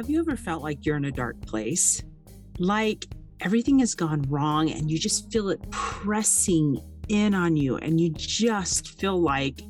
Have 0.00 0.08
you 0.08 0.20
ever 0.20 0.34
felt 0.34 0.62
like 0.62 0.86
you're 0.86 0.96
in 0.96 1.04
a 1.04 1.12
dark 1.12 1.38
place? 1.42 2.02
Like 2.58 3.06
everything 3.40 3.80
has 3.80 3.94
gone 3.94 4.22
wrong 4.30 4.70
and 4.70 4.90
you 4.90 4.98
just 4.98 5.30
feel 5.30 5.50
it 5.50 5.60
pressing 5.70 6.80
in 7.10 7.34
on 7.34 7.54
you, 7.54 7.76
and 7.76 8.00
you 8.00 8.08
just 8.08 8.98
feel 8.98 9.20
like 9.20 9.60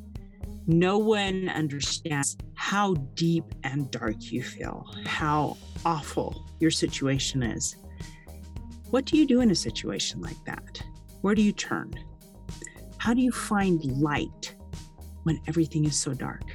no 0.67 0.97
one 0.97 1.49
understands 1.49 2.37
how 2.55 2.93
deep 3.13 3.43
and 3.65 3.91
dark 3.91 4.31
you 4.31 4.41
feel, 4.41 4.89
how 5.05 5.57
awful 5.83 6.47
your 6.61 6.71
situation 6.71 7.43
is. 7.43 7.75
What 8.89 9.03
do 9.03 9.17
you 9.17 9.27
do 9.27 9.41
in 9.41 9.51
a 9.51 9.55
situation 9.55 10.21
like 10.21 10.41
that? 10.45 10.81
Where 11.19 11.35
do 11.35 11.41
you 11.41 11.51
turn? 11.51 11.93
How 12.99 13.13
do 13.13 13.21
you 13.21 13.33
find 13.33 13.83
light 13.99 14.55
when 15.23 15.41
everything 15.49 15.83
is 15.83 15.97
so 15.97 16.13
dark? 16.13 16.45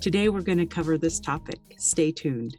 Today, 0.00 0.28
we're 0.28 0.40
going 0.42 0.58
to 0.58 0.66
cover 0.66 0.98
this 0.98 1.18
topic. 1.18 1.58
Stay 1.78 2.12
tuned. 2.12 2.58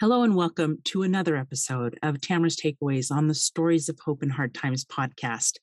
Hello 0.00 0.22
and 0.22 0.36
welcome 0.36 0.78
to 0.84 1.02
another 1.02 1.34
episode 1.34 1.98
of 2.04 2.20
Tamara's 2.20 2.54
Takeaways 2.54 3.10
on 3.10 3.26
the 3.26 3.34
Stories 3.34 3.88
of 3.88 3.98
Hope 3.98 4.22
and 4.22 4.30
Hard 4.30 4.54
Times 4.54 4.84
podcast. 4.84 5.54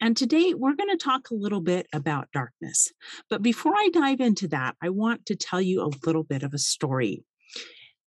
And 0.00 0.16
today 0.16 0.54
we're 0.54 0.74
going 0.74 0.88
to 0.88 0.96
talk 0.96 1.28
a 1.28 1.34
little 1.34 1.60
bit 1.60 1.86
about 1.92 2.32
darkness. 2.32 2.90
But 3.28 3.42
before 3.42 3.74
I 3.76 3.90
dive 3.92 4.20
into 4.20 4.48
that, 4.48 4.74
I 4.80 4.88
want 4.88 5.26
to 5.26 5.36
tell 5.36 5.60
you 5.60 5.82
a 5.82 5.92
little 6.06 6.22
bit 6.22 6.42
of 6.42 6.54
a 6.54 6.58
story. 6.58 7.24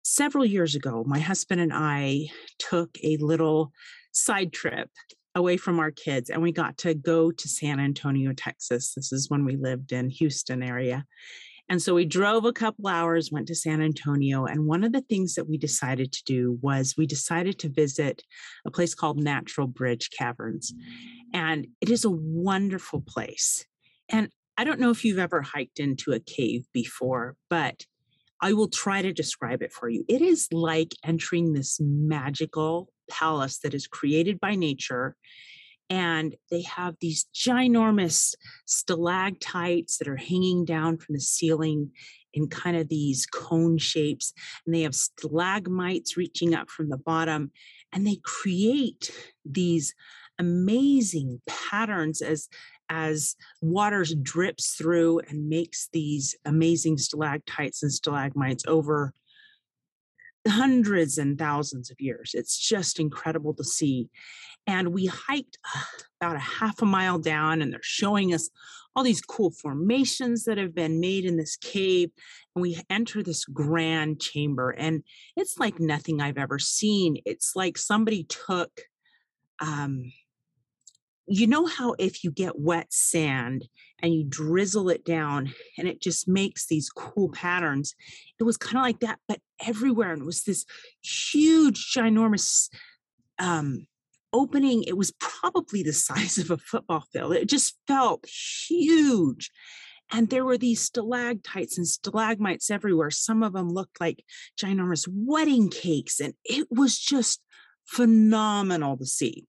Several 0.02 0.46
years 0.46 0.74
ago, 0.74 1.04
my 1.06 1.18
husband 1.18 1.60
and 1.60 1.74
I 1.74 2.28
took 2.58 2.96
a 3.04 3.18
little 3.18 3.70
side 4.12 4.54
trip 4.54 4.88
away 5.34 5.58
from 5.58 5.78
our 5.78 5.90
kids 5.90 6.30
and 6.30 6.40
we 6.40 6.52
got 6.52 6.78
to 6.78 6.94
go 6.94 7.30
to 7.30 7.48
San 7.48 7.80
Antonio, 7.80 8.32
Texas. 8.32 8.94
This 8.94 9.12
is 9.12 9.28
when 9.28 9.44
we 9.44 9.56
lived 9.56 9.92
in 9.92 10.08
Houston 10.08 10.62
area. 10.62 11.04
And 11.68 11.82
so 11.82 11.94
we 11.94 12.04
drove 12.04 12.44
a 12.44 12.52
couple 12.52 12.86
hours, 12.86 13.32
went 13.32 13.48
to 13.48 13.54
San 13.54 13.82
Antonio. 13.82 14.44
And 14.44 14.66
one 14.66 14.84
of 14.84 14.92
the 14.92 15.00
things 15.00 15.34
that 15.34 15.48
we 15.48 15.58
decided 15.58 16.12
to 16.12 16.24
do 16.24 16.58
was 16.62 16.94
we 16.96 17.06
decided 17.06 17.58
to 17.58 17.68
visit 17.68 18.22
a 18.64 18.70
place 18.70 18.94
called 18.94 19.18
Natural 19.18 19.66
Bridge 19.66 20.10
Caverns. 20.16 20.72
And 21.32 21.66
it 21.80 21.90
is 21.90 22.04
a 22.04 22.10
wonderful 22.10 23.00
place. 23.00 23.64
And 24.08 24.30
I 24.56 24.64
don't 24.64 24.80
know 24.80 24.90
if 24.90 25.04
you've 25.04 25.18
ever 25.18 25.42
hiked 25.42 25.80
into 25.80 26.12
a 26.12 26.20
cave 26.20 26.66
before, 26.72 27.34
but 27.50 27.84
I 28.40 28.52
will 28.52 28.68
try 28.68 29.02
to 29.02 29.12
describe 29.12 29.62
it 29.62 29.72
for 29.72 29.88
you. 29.88 30.04
It 30.08 30.22
is 30.22 30.48
like 30.52 30.94
entering 31.04 31.52
this 31.52 31.78
magical 31.80 32.88
palace 33.10 33.58
that 33.58 33.74
is 33.74 33.86
created 33.86 34.38
by 34.40 34.54
nature 34.54 35.16
and 35.88 36.34
they 36.50 36.62
have 36.62 36.96
these 37.00 37.26
ginormous 37.34 38.34
stalactites 38.64 39.98
that 39.98 40.08
are 40.08 40.16
hanging 40.16 40.64
down 40.64 40.98
from 40.98 41.14
the 41.14 41.20
ceiling 41.20 41.90
in 42.34 42.48
kind 42.48 42.76
of 42.76 42.88
these 42.88 43.26
cone 43.26 43.78
shapes 43.78 44.32
and 44.64 44.74
they 44.74 44.82
have 44.82 44.94
stalagmites 44.94 46.16
reaching 46.16 46.54
up 46.54 46.68
from 46.68 46.88
the 46.88 46.98
bottom 46.98 47.50
and 47.92 48.06
they 48.06 48.18
create 48.22 49.10
these 49.44 49.94
amazing 50.38 51.40
patterns 51.46 52.20
as 52.20 52.48
as 52.88 53.34
water 53.60 54.04
drips 54.22 54.74
through 54.74 55.18
and 55.28 55.48
makes 55.48 55.88
these 55.92 56.36
amazing 56.44 56.96
stalactites 56.96 57.82
and 57.82 57.92
stalagmites 57.92 58.64
over 58.68 59.12
hundreds 60.46 61.18
and 61.18 61.38
thousands 61.38 61.90
of 61.90 62.00
years. 62.00 62.32
It's 62.34 62.56
just 62.56 63.00
incredible 63.00 63.54
to 63.54 63.64
see. 63.64 64.08
And 64.66 64.92
we 64.92 65.06
hiked 65.06 65.58
uh, 65.74 65.80
about 66.20 66.36
a 66.36 66.40
half 66.40 66.82
a 66.82 66.86
mile 66.86 67.18
down, 67.18 67.62
and 67.62 67.72
they're 67.72 67.80
showing 67.82 68.34
us 68.34 68.50
all 68.94 69.04
these 69.04 69.20
cool 69.20 69.50
formations 69.50 70.44
that 70.44 70.58
have 70.58 70.74
been 70.74 71.00
made 71.00 71.24
in 71.24 71.36
this 71.36 71.56
cave. 71.56 72.10
And 72.54 72.62
we 72.62 72.80
enter 72.88 73.22
this 73.22 73.44
grand 73.44 74.20
chamber, 74.20 74.70
and 74.70 75.02
it's 75.36 75.58
like 75.58 75.78
nothing 75.78 76.20
I've 76.20 76.38
ever 76.38 76.58
seen. 76.58 77.18
It's 77.24 77.54
like 77.54 77.78
somebody 77.78 78.24
took, 78.24 78.80
um, 79.60 80.12
you 81.26 81.46
know, 81.46 81.66
how 81.66 81.94
if 81.98 82.24
you 82.24 82.30
get 82.30 82.58
wet 82.58 82.92
sand 82.92 83.68
and 84.02 84.14
you 84.14 84.24
drizzle 84.24 84.90
it 84.90 85.04
down 85.04 85.54
and 85.78 85.88
it 85.88 86.00
just 86.00 86.28
makes 86.28 86.66
these 86.66 86.90
cool 86.90 87.30
patterns, 87.30 87.94
it 88.38 88.44
was 88.44 88.56
kind 88.56 88.76
of 88.76 88.82
like 88.82 89.00
that, 89.00 89.18
but 89.26 89.40
everywhere. 89.64 90.12
And 90.12 90.22
it 90.22 90.26
was 90.26 90.42
this 90.44 90.64
huge, 91.02 91.92
ginormous 91.94 92.68
um, 93.38 93.86
opening, 94.32 94.82
it 94.84 94.96
was 94.96 95.12
probably 95.18 95.82
the 95.82 95.92
size 96.08 96.38
of 96.38 96.50
a 96.50 96.58
football 96.58 97.04
field. 97.12 97.32
It 97.32 97.48
just 97.48 97.76
felt 97.86 98.26
huge. 98.26 99.50
And 100.12 100.30
there 100.30 100.44
were 100.44 100.58
these 100.58 100.82
stalactites 100.82 101.78
and 101.78 101.86
stalagmites 101.86 102.70
everywhere. 102.70 103.10
Some 103.10 103.42
of 103.42 103.54
them 103.54 103.68
looked 103.70 104.00
like 104.00 104.24
ginormous 104.60 105.08
wedding 105.10 105.68
cakes, 105.68 106.20
and 106.20 106.34
it 106.44 106.68
was 106.70 106.96
just 106.96 107.42
phenomenal 107.86 108.96
to 108.98 109.06
see. 109.06 109.46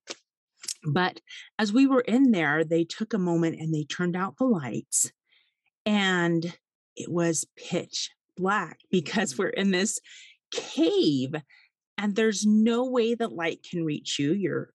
But 0.92 1.20
as 1.58 1.72
we 1.72 1.86
were 1.86 2.00
in 2.00 2.32
there, 2.32 2.64
they 2.64 2.84
took 2.84 3.12
a 3.12 3.18
moment 3.18 3.60
and 3.60 3.74
they 3.74 3.84
turned 3.84 4.16
out 4.16 4.36
the 4.38 4.44
lights, 4.44 5.10
and 5.86 6.56
it 6.96 7.10
was 7.10 7.46
pitch 7.56 8.10
black 8.36 8.78
because 8.90 9.36
we're 9.36 9.48
in 9.48 9.70
this 9.70 9.98
cave 10.50 11.34
and 11.98 12.14
there's 12.14 12.46
no 12.46 12.84
way 12.86 13.14
that 13.14 13.32
light 13.32 13.66
can 13.68 13.84
reach 13.84 14.18
you. 14.18 14.32
You're 14.32 14.70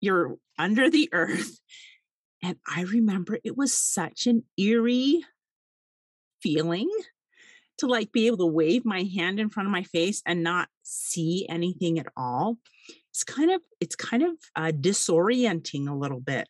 you're 0.00 0.36
under 0.56 0.88
the 0.88 1.10
earth. 1.12 1.58
And 2.42 2.56
I 2.66 2.82
remember 2.82 3.38
it 3.42 3.56
was 3.56 3.76
such 3.76 4.28
an 4.28 4.44
eerie 4.56 5.24
feeling 6.40 6.88
to 7.78 7.86
like 7.86 8.12
be 8.12 8.28
able 8.28 8.38
to 8.38 8.46
wave 8.46 8.84
my 8.84 9.02
hand 9.02 9.40
in 9.40 9.50
front 9.50 9.66
of 9.66 9.72
my 9.72 9.82
face 9.82 10.22
and 10.24 10.44
not 10.44 10.68
see 10.82 11.46
anything 11.48 11.98
at 11.98 12.06
all. 12.16 12.58
It's 13.18 13.24
kind 13.24 13.50
of 13.50 13.60
it's 13.80 13.96
kind 13.96 14.22
of 14.22 14.30
uh, 14.54 14.70
disorienting 14.70 15.88
a 15.88 15.94
little 15.94 16.20
bit. 16.20 16.48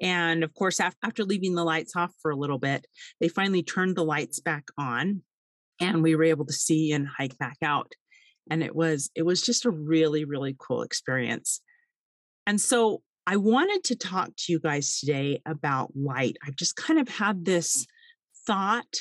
And 0.00 0.44
of 0.44 0.54
course, 0.54 0.78
after 0.78 1.24
leaving 1.24 1.56
the 1.56 1.64
lights 1.64 1.96
off 1.96 2.12
for 2.22 2.30
a 2.30 2.36
little 2.36 2.60
bit, 2.60 2.86
they 3.20 3.26
finally 3.26 3.64
turned 3.64 3.96
the 3.96 4.04
lights 4.04 4.38
back 4.38 4.68
on, 4.78 5.22
and 5.80 6.00
we 6.00 6.14
were 6.14 6.22
able 6.22 6.46
to 6.46 6.52
see 6.52 6.92
and 6.92 7.08
hike 7.08 7.36
back 7.38 7.56
out. 7.64 7.90
And 8.48 8.62
it 8.62 8.76
was 8.76 9.10
it 9.16 9.24
was 9.24 9.42
just 9.42 9.64
a 9.64 9.70
really 9.70 10.24
really 10.24 10.54
cool 10.56 10.82
experience. 10.82 11.60
And 12.46 12.60
so 12.60 13.02
I 13.26 13.34
wanted 13.34 13.82
to 13.84 13.96
talk 13.96 14.30
to 14.36 14.52
you 14.52 14.60
guys 14.60 15.00
today 15.00 15.42
about 15.46 15.90
light. 15.96 16.36
I've 16.46 16.54
just 16.54 16.76
kind 16.76 17.00
of 17.00 17.08
had 17.08 17.44
this 17.44 17.86
thought 18.46 18.94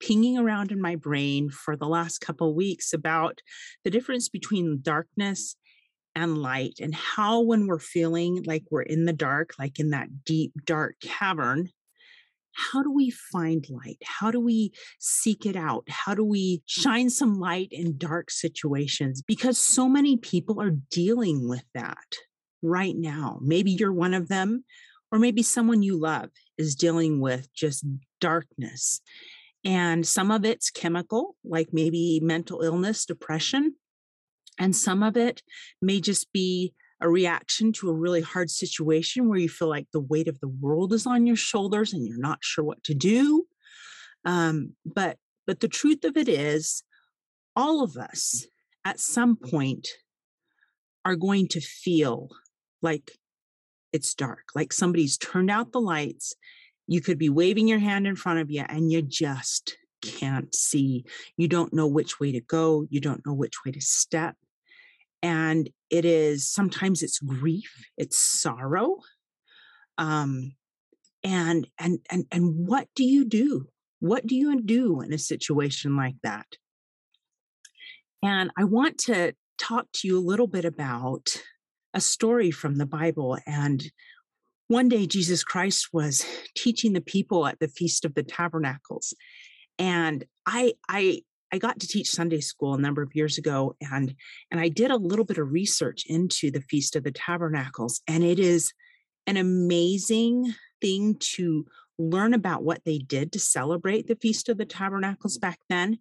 pinging 0.00 0.38
around 0.38 0.70
in 0.70 0.80
my 0.80 0.94
brain 0.94 1.50
for 1.50 1.76
the 1.76 1.88
last 1.88 2.20
couple 2.20 2.54
weeks 2.54 2.92
about 2.92 3.40
the 3.82 3.90
difference 3.90 4.28
between 4.28 4.78
darkness 4.82 5.56
and 6.18 6.38
light 6.38 6.78
and 6.80 6.94
how 6.94 7.40
when 7.40 7.66
we're 7.66 7.78
feeling 7.78 8.42
like 8.44 8.64
we're 8.70 8.82
in 8.82 9.04
the 9.04 9.12
dark 9.12 9.54
like 9.58 9.78
in 9.78 9.90
that 9.90 10.24
deep 10.24 10.52
dark 10.64 10.96
cavern 11.00 11.68
how 12.52 12.82
do 12.82 12.92
we 12.92 13.10
find 13.10 13.66
light 13.70 13.98
how 14.04 14.30
do 14.30 14.40
we 14.40 14.72
seek 14.98 15.46
it 15.46 15.56
out 15.56 15.84
how 15.88 16.14
do 16.14 16.24
we 16.24 16.62
shine 16.66 17.08
some 17.08 17.38
light 17.38 17.68
in 17.70 17.96
dark 17.96 18.30
situations 18.30 19.22
because 19.22 19.58
so 19.58 19.88
many 19.88 20.16
people 20.16 20.60
are 20.60 20.76
dealing 20.90 21.48
with 21.48 21.64
that 21.74 22.16
right 22.62 22.96
now. 22.96 23.38
Maybe 23.42 23.70
you're 23.72 23.92
one 23.92 24.14
of 24.14 24.28
them, 24.28 24.64
or 25.12 25.18
maybe 25.18 25.42
someone 25.42 25.82
you 25.82 25.98
love 25.98 26.30
is 26.56 26.74
dealing 26.74 27.20
with 27.20 27.52
just 27.54 27.84
darkness. 28.20 29.00
And 29.64 30.06
some 30.06 30.30
of 30.30 30.44
it's 30.44 30.70
chemical, 30.70 31.36
like 31.44 31.68
maybe 31.72 32.20
mental 32.22 32.62
illness, 32.62 33.04
depression. 33.04 33.74
And 34.58 34.74
some 34.74 35.02
of 35.02 35.16
it 35.16 35.42
may 35.80 36.00
just 36.00 36.32
be 36.32 36.74
a 37.00 37.08
reaction 37.08 37.72
to 37.72 37.88
a 37.88 37.94
really 37.94 38.20
hard 38.20 38.50
situation 38.50 39.28
where 39.28 39.38
you 39.38 39.48
feel 39.48 39.68
like 39.68 39.86
the 39.92 40.00
weight 40.00 40.28
of 40.28 40.40
the 40.40 40.48
world 40.48 40.92
is 40.92 41.06
on 41.06 41.26
your 41.26 41.36
shoulders 41.36 41.92
and 41.92 42.06
you're 42.06 42.18
not 42.18 42.38
sure 42.42 42.64
what 42.64 42.82
to 42.84 42.94
do. 42.94 43.46
Um, 44.24 44.74
but 44.84 45.16
but 45.46 45.60
the 45.60 45.68
truth 45.68 46.04
of 46.04 46.16
it 46.16 46.28
is, 46.28 46.82
all 47.56 47.82
of 47.82 47.96
us 47.96 48.46
at 48.84 49.00
some 49.00 49.36
point 49.36 49.88
are 51.04 51.16
going 51.16 51.48
to 51.48 51.60
feel 51.60 52.28
like 52.82 53.12
it's 53.92 54.14
dark, 54.14 54.44
like 54.54 54.72
somebody's 54.72 55.16
turned 55.16 55.50
out 55.50 55.72
the 55.72 55.80
lights. 55.80 56.34
You 56.86 57.00
could 57.00 57.18
be 57.18 57.30
waving 57.30 57.68
your 57.68 57.78
hand 57.78 58.06
in 58.06 58.16
front 58.16 58.40
of 58.40 58.50
you 58.50 58.64
and 58.68 58.92
you 58.92 59.00
just 59.02 59.76
can't 60.02 60.54
see. 60.54 61.04
You 61.36 61.48
don't 61.48 61.72
know 61.72 61.86
which 61.86 62.20
way 62.20 62.32
to 62.32 62.40
go. 62.40 62.86
You 62.90 63.00
don't 63.00 63.24
know 63.26 63.34
which 63.34 63.64
way 63.64 63.72
to 63.72 63.80
step. 63.80 64.36
And 65.22 65.70
it 65.90 66.04
is 66.04 66.50
sometimes 66.50 67.02
it's 67.02 67.18
grief, 67.18 67.72
it's 67.96 68.18
sorrow. 68.18 68.98
Um, 69.96 70.52
and 71.24 71.68
and 71.78 71.98
and 72.10 72.26
and 72.30 72.68
what 72.68 72.88
do 72.94 73.04
you 73.04 73.24
do? 73.24 73.66
What 74.00 74.26
do 74.26 74.36
you 74.36 74.60
do 74.62 75.00
in 75.00 75.12
a 75.12 75.18
situation 75.18 75.96
like 75.96 76.14
that? 76.22 76.46
And 78.22 78.50
I 78.56 78.64
want 78.64 78.98
to 78.98 79.32
talk 79.58 79.86
to 79.92 80.08
you 80.08 80.18
a 80.18 80.20
little 80.20 80.46
bit 80.46 80.64
about 80.64 81.28
a 81.94 82.00
story 82.00 82.50
from 82.50 82.76
the 82.76 82.86
Bible. 82.86 83.38
And 83.46 83.82
one 84.68 84.88
day, 84.88 85.06
Jesus 85.06 85.42
Christ 85.44 85.88
was 85.92 86.24
teaching 86.56 86.92
the 86.92 87.00
people 87.00 87.46
at 87.46 87.58
the 87.58 87.68
Feast 87.68 88.04
of 88.04 88.14
the 88.14 88.22
Tabernacles. 88.22 89.14
And 89.78 90.24
I, 90.46 90.74
I, 90.88 91.22
I 91.52 91.58
got 91.58 91.80
to 91.80 91.88
teach 91.88 92.10
Sunday 92.10 92.40
school 92.40 92.74
a 92.74 92.80
number 92.80 93.02
of 93.02 93.14
years 93.14 93.38
ago, 93.38 93.76
and 93.80 94.14
and 94.50 94.60
I 94.60 94.68
did 94.68 94.90
a 94.90 94.96
little 94.96 95.24
bit 95.24 95.38
of 95.38 95.50
research 95.50 96.04
into 96.06 96.50
the 96.50 96.60
Feast 96.60 96.96
of 96.96 97.04
the 97.04 97.12
Tabernacles, 97.12 98.02
and 98.06 98.22
it 98.22 98.38
is 98.38 98.72
an 99.26 99.36
amazing 99.36 100.54
thing 100.80 101.16
to 101.20 101.66
learn 101.98 102.32
about 102.32 102.62
what 102.62 102.84
they 102.84 102.98
did 102.98 103.32
to 103.32 103.38
celebrate 103.38 104.06
the 104.06 104.16
Feast 104.16 104.48
of 104.48 104.58
the 104.58 104.64
Tabernacles 104.64 105.38
mm. 105.38 105.40
back 105.40 105.58
then, 105.68 105.98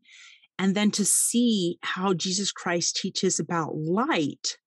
and 0.60 0.76
then 0.76 0.92
to 0.92 1.06
see 1.06 1.78
how 1.82 2.14
Jesus 2.14 2.52
Christ 2.52 2.98
teaches 2.98 3.40
about 3.40 3.76
light 3.76 4.58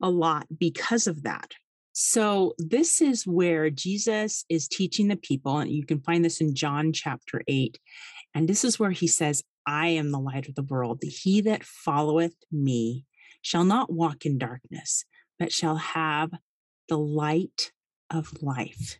a 0.00 0.10
lot 0.10 0.46
because 0.56 1.06
of 1.06 1.24
that. 1.24 1.52
So, 1.92 2.54
this 2.58 3.00
is 3.00 3.26
where 3.26 3.70
Jesus 3.70 4.44
is 4.48 4.68
teaching 4.68 5.08
the 5.08 5.16
people, 5.16 5.58
and 5.58 5.70
you 5.70 5.84
can 5.84 6.00
find 6.00 6.24
this 6.24 6.40
in 6.40 6.54
John 6.54 6.92
chapter 6.92 7.42
8. 7.48 7.76
And 8.34 8.48
this 8.48 8.62
is 8.62 8.78
where 8.78 8.92
he 8.92 9.08
says, 9.08 9.42
I 9.68 9.88
am 9.88 10.10
the 10.10 10.18
light 10.18 10.48
of 10.48 10.54
the 10.54 10.62
world. 10.62 11.00
He 11.02 11.42
that 11.42 11.62
followeth 11.62 12.34
me 12.50 13.04
shall 13.42 13.64
not 13.64 13.92
walk 13.92 14.24
in 14.24 14.38
darkness, 14.38 15.04
but 15.38 15.52
shall 15.52 15.76
have 15.76 16.30
the 16.88 16.96
light 16.96 17.70
of 18.10 18.42
life. 18.42 18.98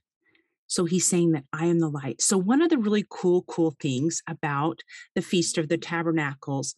So 0.66 0.84
he's 0.84 1.08
saying 1.08 1.32
that 1.32 1.44
I 1.54 1.64
am 1.64 1.80
the 1.80 1.88
light. 1.88 2.20
So, 2.20 2.36
one 2.36 2.60
of 2.60 2.68
the 2.68 2.76
really 2.76 3.06
cool, 3.08 3.44
cool 3.44 3.74
things 3.80 4.22
about 4.28 4.80
the 5.14 5.22
Feast 5.22 5.56
of 5.56 5.70
the 5.70 5.78
Tabernacles 5.78 6.74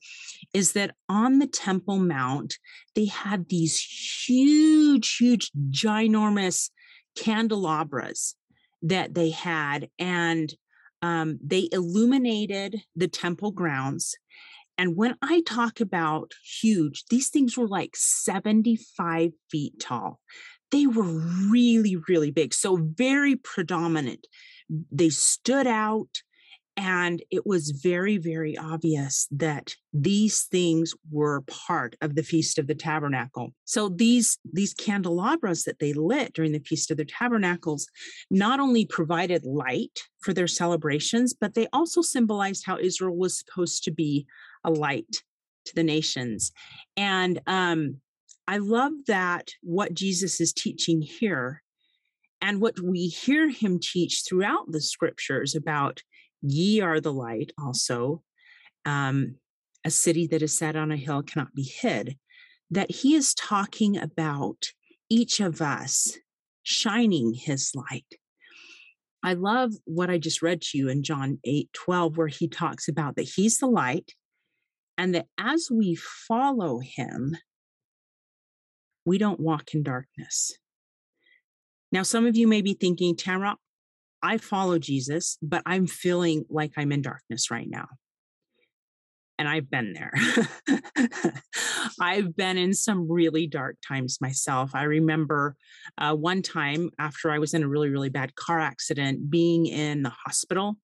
is 0.55 0.73
that 0.73 0.95
on 1.09 1.41
the 1.41 1.49
Temple 1.49 1.99
Mount, 1.99 2.59
they 2.95 3.07
had 3.07 3.49
these 3.49 3.77
huge, 4.25 5.17
huge, 5.17 5.51
ginormous 5.71 6.71
candelabras 7.17 8.37
that 8.83 9.15
they 9.15 9.31
had. 9.31 9.89
And 9.99 10.55
um, 11.02 11.38
they 11.43 11.69
illuminated 11.73 12.82
the 12.97 13.08
temple 13.08 13.50
grounds. 13.52 14.17
And 14.79 14.97
when 14.97 15.17
I 15.20 15.43
talk 15.43 15.81
about 15.81 16.32
huge, 16.61 17.05
these 17.11 17.29
things 17.29 17.56
were 17.56 17.69
like 17.69 17.91
75 17.94 19.32
feet 19.50 19.79
tall 19.79 20.20
they 20.70 20.87
were 20.87 21.02
really, 21.02 21.97
really 22.08 22.31
big. 22.31 22.55
So 22.55 22.76
very 22.76 23.37
predominant. 23.37 24.26
They 24.91 25.11
stood 25.11 25.67
out. 25.67 26.23
And 26.81 27.23
it 27.31 27.47
was 27.47 27.73
very, 27.73 28.17
very 28.17 28.56
obvious 28.56 29.29
that 29.32 29.75
these 29.93 30.44
things 30.44 30.94
were 31.11 31.43
part 31.43 31.94
of 32.00 32.15
the 32.15 32.23
Feast 32.23 32.59
of 32.59 32.69
the 32.69 32.75
Tabernacle. 32.75 33.50
So 33.67 33.91
these, 33.91 34.38
these 34.50 34.73
candelabras 34.73 35.65
that 35.65 35.79
they 35.79 35.93
lit 35.93 36.32
during 36.32 36.53
the 36.53 36.61
Feast 36.61 36.91
of 36.91 36.97
the 36.97 37.05
Tabernacles 37.05 37.87
not 38.31 38.61
only 38.61 38.87
provided 38.87 39.44
light 39.44 39.99
for 40.23 40.32
their 40.32 40.47
celebrations, 40.47 41.35
but 41.38 41.53
they 41.53 41.67
also 41.71 42.00
symbolized 42.00 42.65
how 42.65 42.79
Israel 42.79 43.15
was 43.15 43.38
supposed 43.38 43.85
to 43.85 43.91
be 43.91 44.27
a 44.65 44.71
light 44.71 45.23
to 45.67 45.75
the 45.75 45.85
nations. 45.85 46.50
And 46.97 47.43
um, 47.47 47.97
I 48.49 48.56
love 48.56 48.93
that 49.06 49.50
what 49.62 49.93
Jesus 49.93 50.41
is 50.41 50.55
teaching 50.55 51.03
here 51.03 51.62
and 52.41 52.59
what 52.59 52.81
we 52.81 53.09
hear 53.09 53.50
him 53.50 53.79
teach 53.79 54.23
throughout 54.27 54.73
the 54.73 54.81
scriptures 54.81 55.55
about 55.55 56.03
ye 56.43 56.81
are 56.81 57.01
the 57.01 57.13
light 57.13 57.53
also 57.63 58.23
um, 58.87 59.37
a 59.85 59.91
city 59.91 60.27
that 60.27 60.43
is 60.43 60.57
set 60.57 60.77
on 60.77 60.91
a 60.91 60.97
hill 60.97 61.23
cannot 61.23 61.55
be 61.55 61.63
hid 61.63 62.17
that 62.71 62.91
he 62.91 63.15
is 63.15 63.35
talking 63.35 63.97
about 63.97 64.67
each 65.09 65.41
of 65.41 65.61
us 65.61 66.17
shining 66.63 67.35
his 67.35 67.73
light 67.75 68.15
i 69.23 69.33
love 69.33 69.73
what 69.85 70.11
i 70.11 70.19
just 70.19 70.43
read 70.43 70.61
to 70.61 70.79
you 70.79 70.89
in 70.89 71.03
john 71.03 71.39
8 71.45 71.69
12 71.73 72.17
where 72.17 72.29
he 72.29 72.49
talks 72.49 72.89
about 72.89 73.17
that 73.17 73.23
he's 73.23 73.59
the 73.59 73.67
light 73.67 74.13
and 74.99 75.15
that 75.15 75.27
as 75.39 75.69
we 75.71 75.95
follow 75.95 76.81
him 76.81 77.37
we 79.05 79.19
don't 79.19 79.41
walk 79.41 79.75
in 79.75 79.83
darkness. 79.83 80.57
Now, 81.93 82.03
some 82.03 82.27
of 82.27 82.37
you 82.37 82.47
may 82.47 82.63
be 82.63 82.75
thinking, 82.75 83.17
Tamara, 83.17 83.57
I 84.22 84.38
follow 84.38 84.78
Jesus, 84.78 85.38
but 85.43 85.62
I'm 85.67 85.87
feeling 85.87 86.44
like 86.50 86.72
I'm 86.76 86.93
in 86.93 87.02
darkness 87.02 87.50
right 87.50 87.69
now. 87.69 87.88
And 89.38 89.49
I've 89.49 89.70
been 89.70 89.94
there. 89.94 90.12
I've 92.00 92.37
been 92.37 92.58
in 92.58 92.75
some 92.75 93.11
really 93.11 93.46
dark 93.46 93.76
times 93.87 94.19
myself. 94.20 94.72
I 94.75 94.82
remember 94.82 95.56
uh, 95.96 96.14
one 96.14 96.43
time 96.43 96.90
after 96.99 97.31
I 97.31 97.38
was 97.38 97.55
in 97.55 97.62
a 97.62 97.69
really, 97.69 97.88
really 97.88 98.11
bad 98.11 98.34
car 98.34 98.61
accident, 98.61 99.31
being 99.31 99.64
in 99.64 100.02
the 100.02 100.12
hospital 100.26 100.76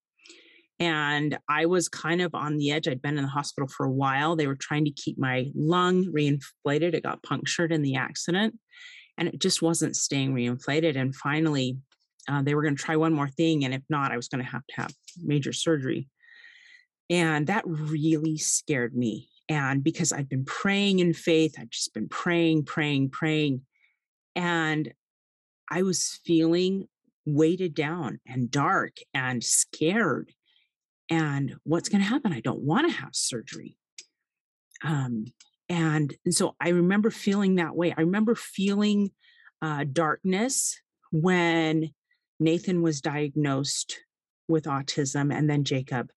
and 0.79 1.39
I 1.49 1.67
was 1.67 1.89
kind 1.89 2.21
of 2.21 2.35
on 2.35 2.59
the 2.59 2.71
edge. 2.71 2.87
I'd 2.87 3.01
been 3.01 3.17
in 3.17 3.25
the 3.25 3.31
hospital 3.31 3.69
for 3.69 3.87
a 3.87 3.93
while. 3.93 4.37
They 4.37 4.47
were 4.47 4.57
trying 4.57 4.85
to 4.85 4.91
keep 4.91 5.19
my 5.19 5.51
lung 5.55 6.05
reinflated. 6.05 6.95
It 6.95 7.03
got 7.03 7.23
punctured 7.23 7.73
in 7.73 7.83
the 7.83 7.97
accident 7.97 8.59
and 9.17 9.29
it 9.29 9.41
just 9.41 9.63
wasn't 9.63 9.97
staying 9.97 10.35
reinflated. 10.35 10.97
And 10.97 11.15
finally, 11.15 11.79
uh, 12.29 12.43
they 12.43 12.55
were 12.55 12.63
going 12.63 12.77
to 12.77 12.83
try 12.83 12.97
one 12.97 13.13
more 13.13 13.29
thing. 13.29 13.65
And 13.65 13.75
if 13.75 13.83
not, 13.89 14.13
I 14.13 14.17
was 14.17 14.29
going 14.29 14.45
to 14.45 14.51
have 14.51 14.67
to 14.67 14.77
have 14.77 14.95
major 15.23 15.53
surgery. 15.53 16.09
And 17.09 17.47
that 17.47 17.65
really 17.67 18.37
scared 18.37 18.95
me. 18.95 19.29
And 19.49 19.85
because 19.85 20.13
I'd 20.13 20.29
been 20.29 20.45
praying 20.45 20.99
in 20.99 21.13
faith, 21.13 21.55
I'd 21.59 21.71
just 21.71 21.95
been 21.95 22.09
praying, 22.09 22.65
praying, 22.65 23.11
praying. 23.11 23.63
And 24.35 24.93
I 25.71 25.83
was 25.83 26.21
feeling 26.25 26.89
weighted 27.27 27.75
down 27.75 28.21
and 28.27 28.51
dark 28.51 28.97
and 29.13 29.43
scared 29.43 30.33
and 31.11 31.57
what's 31.65 31.89
going 31.89 32.01
to 32.01 32.09
happen 32.09 32.33
i 32.33 32.41
don't 32.41 32.61
want 32.61 32.89
to 32.89 32.97
have 32.97 33.15
surgery 33.15 33.77
um, 34.85 35.27
and, 35.69 36.15
and 36.25 36.35
so 36.35 36.55
i 36.61 36.69
remember 36.69 37.11
feeling 37.11 37.57
that 37.57 37.75
way 37.75 37.93
i 37.97 38.01
remember 38.01 38.37
feeling 38.37 39.11
uh, 39.61 39.85
darkness 39.93 40.79
when 41.11 41.91
nathan 42.39 42.83
was 42.83 43.01
diagnosed 43.01 43.99
with 44.49 44.65
autism 44.65 45.35
and 45.35 45.49
then 45.49 45.65
jacob 45.65 46.11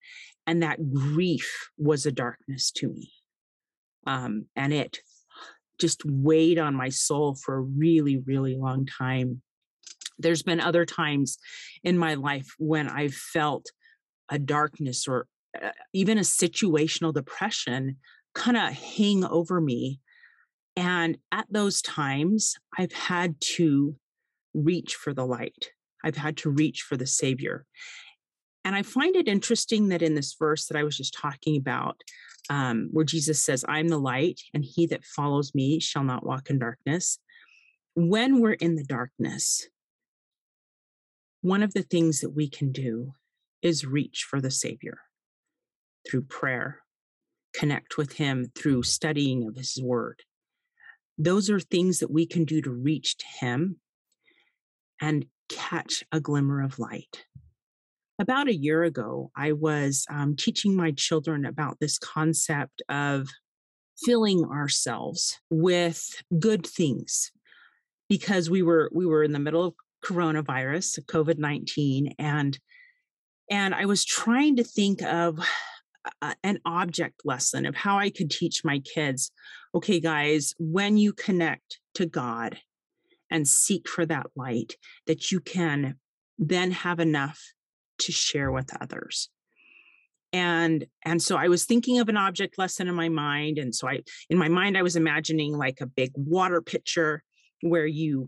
and 0.45 0.63
that 0.63 0.93
grief 0.93 1.69
was 1.77 2.05
a 2.05 2.11
darkness 2.11 2.71
to 2.71 2.87
me 2.87 3.11
um, 4.07 4.45
and 4.55 4.73
it 4.73 4.99
just 5.79 6.01
weighed 6.05 6.59
on 6.59 6.75
my 6.75 6.89
soul 6.89 7.35
for 7.35 7.55
a 7.55 7.61
really 7.61 8.17
really 8.25 8.55
long 8.55 8.85
time 8.85 9.41
there's 10.17 10.43
been 10.43 10.59
other 10.59 10.85
times 10.85 11.37
in 11.83 11.97
my 11.97 12.13
life 12.15 12.47
when 12.57 12.87
i've 12.89 13.13
felt 13.13 13.65
a 14.29 14.37
darkness 14.37 15.07
or 15.07 15.27
uh, 15.61 15.69
even 15.93 16.17
a 16.17 16.21
situational 16.21 17.13
depression 17.13 17.97
kind 18.33 18.57
of 18.57 18.73
hang 18.73 19.23
over 19.25 19.59
me. 19.59 19.99
And 20.75 21.17
at 21.31 21.47
those 21.49 21.81
times, 21.81 22.55
I've 22.77 22.93
had 22.93 23.41
to 23.55 23.95
reach 24.53 24.95
for 24.95 25.13
the 25.13 25.25
light. 25.25 25.71
I've 26.03 26.17
had 26.17 26.37
to 26.37 26.49
reach 26.49 26.81
for 26.81 26.97
the 26.97 27.07
Savior. 27.07 27.65
And 28.65 28.75
I 28.75 28.83
find 28.83 29.15
it 29.15 29.27
interesting 29.27 29.89
that 29.89 30.01
in 30.01 30.15
this 30.15 30.35
verse 30.37 30.67
that 30.67 30.77
I 30.77 30.83
was 30.83 30.97
just 30.97 31.13
talking 31.13 31.57
about, 31.57 32.01
um, 32.49 32.89
where 32.91 33.05
Jesus 33.05 33.43
says, 33.43 33.63
I'm 33.67 33.87
the 33.87 33.99
light, 33.99 34.41
and 34.53 34.65
he 34.65 34.85
that 34.87 35.05
follows 35.05 35.53
me 35.53 35.79
shall 35.79 36.03
not 36.03 36.25
walk 36.25 36.49
in 36.49 36.59
darkness. 36.59 37.19
When 37.95 38.39
we're 38.39 38.53
in 38.53 38.75
the 38.75 38.83
darkness, 38.83 39.67
one 41.41 41.63
of 41.63 41.73
the 41.73 41.83
things 41.83 42.21
that 42.21 42.31
we 42.31 42.49
can 42.49 42.71
do 42.71 43.13
is 43.61 43.85
reach 43.85 44.25
for 44.29 44.41
the 44.41 44.51
Savior 44.51 44.99
through 46.07 46.23
prayer, 46.23 46.79
connect 47.53 47.97
with 47.97 48.13
Him 48.13 48.51
through 48.55 48.83
studying 48.83 49.47
of 49.47 49.55
His 49.55 49.79
Word. 49.81 50.23
Those 51.17 51.49
are 51.49 51.59
things 51.59 51.99
that 51.99 52.11
we 52.11 52.25
can 52.25 52.45
do 52.45 52.61
to 52.61 52.71
reach 52.71 53.17
to 53.17 53.25
Him 53.41 53.77
and 55.01 55.25
catch 55.49 56.03
a 56.11 56.19
glimmer 56.19 56.61
of 56.61 56.79
light. 56.79 57.25
About 58.19 58.47
a 58.47 58.55
year 58.55 58.83
ago, 58.83 59.31
I 59.35 59.53
was 59.53 60.05
um, 60.09 60.35
teaching 60.35 60.75
my 60.75 60.91
children 60.91 61.45
about 61.45 61.77
this 61.79 61.97
concept 61.97 62.81
of 62.89 63.27
filling 64.05 64.45
ourselves 64.45 65.39
with 65.49 66.21
good 66.39 66.65
things 66.65 67.31
because 68.07 68.49
we 68.49 68.61
were 68.61 68.89
we 68.93 69.05
were 69.05 69.23
in 69.23 69.33
the 69.33 69.39
middle 69.39 69.65
of 69.65 69.73
coronavirus 70.05 70.99
covid-19 71.05 72.13
and 72.17 72.57
and 73.51 73.75
I 73.75 73.85
was 73.85 74.05
trying 74.05 74.55
to 74.57 74.63
think 74.63 75.01
of 75.01 75.39
a, 76.21 76.35
an 76.43 76.59
object 76.65 77.21
lesson 77.25 77.65
of 77.65 77.75
how 77.75 77.97
I 77.97 78.09
could 78.09 78.29
teach 78.29 78.63
my 78.63 78.79
kids 78.79 79.31
okay, 79.75 79.99
guys, 79.99 80.55
when 80.57 80.97
you 80.97 81.13
connect 81.13 81.79
to 81.95 82.05
God 82.05 82.57
and 83.29 83.47
seek 83.47 83.87
for 83.87 84.05
that 84.05 84.27
light, 84.35 84.75
that 85.07 85.31
you 85.31 85.39
can 85.39 85.95
then 86.37 86.71
have 86.71 86.99
enough 86.99 87.53
to 87.99 88.11
share 88.11 88.51
with 88.51 88.69
others. 88.81 89.29
And 90.31 90.85
and 91.03 91.21
so 91.21 91.37
i 91.37 91.47
was 91.47 91.65
thinking 91.65 91.97
of 91.97 92.07
an 92.07 92.15
object 92.15 92.59
lesson 92.59 92.87
in 92.87 92.93
my 92.93 93.09
mind 93.09 93.57
and 93.57 93.73
so 93.73 93.89
i 93.89 94.01
in 94.29 94.37
my 94.37 94.47
mind 94.47 94.77
i 94.77 94.83
was 94.83 94.95
imagining 94.95 95.57
like 95.57 95.81
a 95.81 95.87
big 95.87 96.11
water 96.15 96.61
pitcher 96.61 97.23
where 97.61 97.87
you 97.87 98.27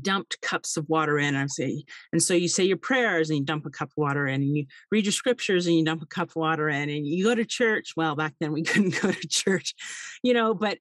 dumped 0.00 0.40
cups 0.40 0.76
of 0.76 0.88
water 0.88 1.18
in 1.18 1.34
and 1.34 1.50
say 1.50 1.84
and 2.12 2.22
so 2.22 2.34
you 2.34 2.48
say 2.48 2.64
your 2.64 2.76
prayers 2.76 3.28
and 3.28 3.38
you 3.38 3.44
dump 3.44 3.66
a 3.66 3.70
cup 3.70 3.90
of 3.90 3.96
water 3.96 4.26
in 4.26 4.42
and 4.42 4.56
you 4.56 4.66
read 4.90 5.04
your 5.04 5.12
scriptures 5.12 5.66
and 5.66 5.76
you 5.76 5.84
dump 5.84 6.02
a 6.02 6.06
cup 6.06 6.30
of 6.30 6.36
water 6.36 6.68
in 6.68 6.88
and 6.88 7.06
you 7.06 7.24
go 7.24 7.34
to 7.34 7.44
church. 7.44 7.92
Well 7.96 8.16
back 8.16 8.34
then 8.40 8.52
we 8.52 8.62
couldn't 8.62 9.00
go 9.00 9.10
to 9.10 9.28
church 9.28 9.74
you 10.22 10.32
know 10.32 10.54
but 10.54 10.78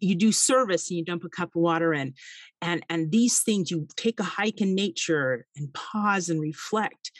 you 0.00 0.14
do 0.14 0.32
service 0.32 0.90
and 0.90 0.98
you 0.98 1.04
dump 1.04 1.24
a 1.24 1.28
cup 1.28 1.54
of 1.56 1.62
water 1.62 1.92
in 1.92 2.14
and 2.60 2.84
and 2.88 3.10
these 3.10 3.40
things 3.40 3.70
you 3.70 3.86
take 3.96 4.20
a 4.20 4.24
hike 4.24 4.60
in 4.60 4.74
nature 4.74 5.46
and 5.56 5.72
pause 5.74 6.28
and 6.28 6.40
reflect 6.40 7.10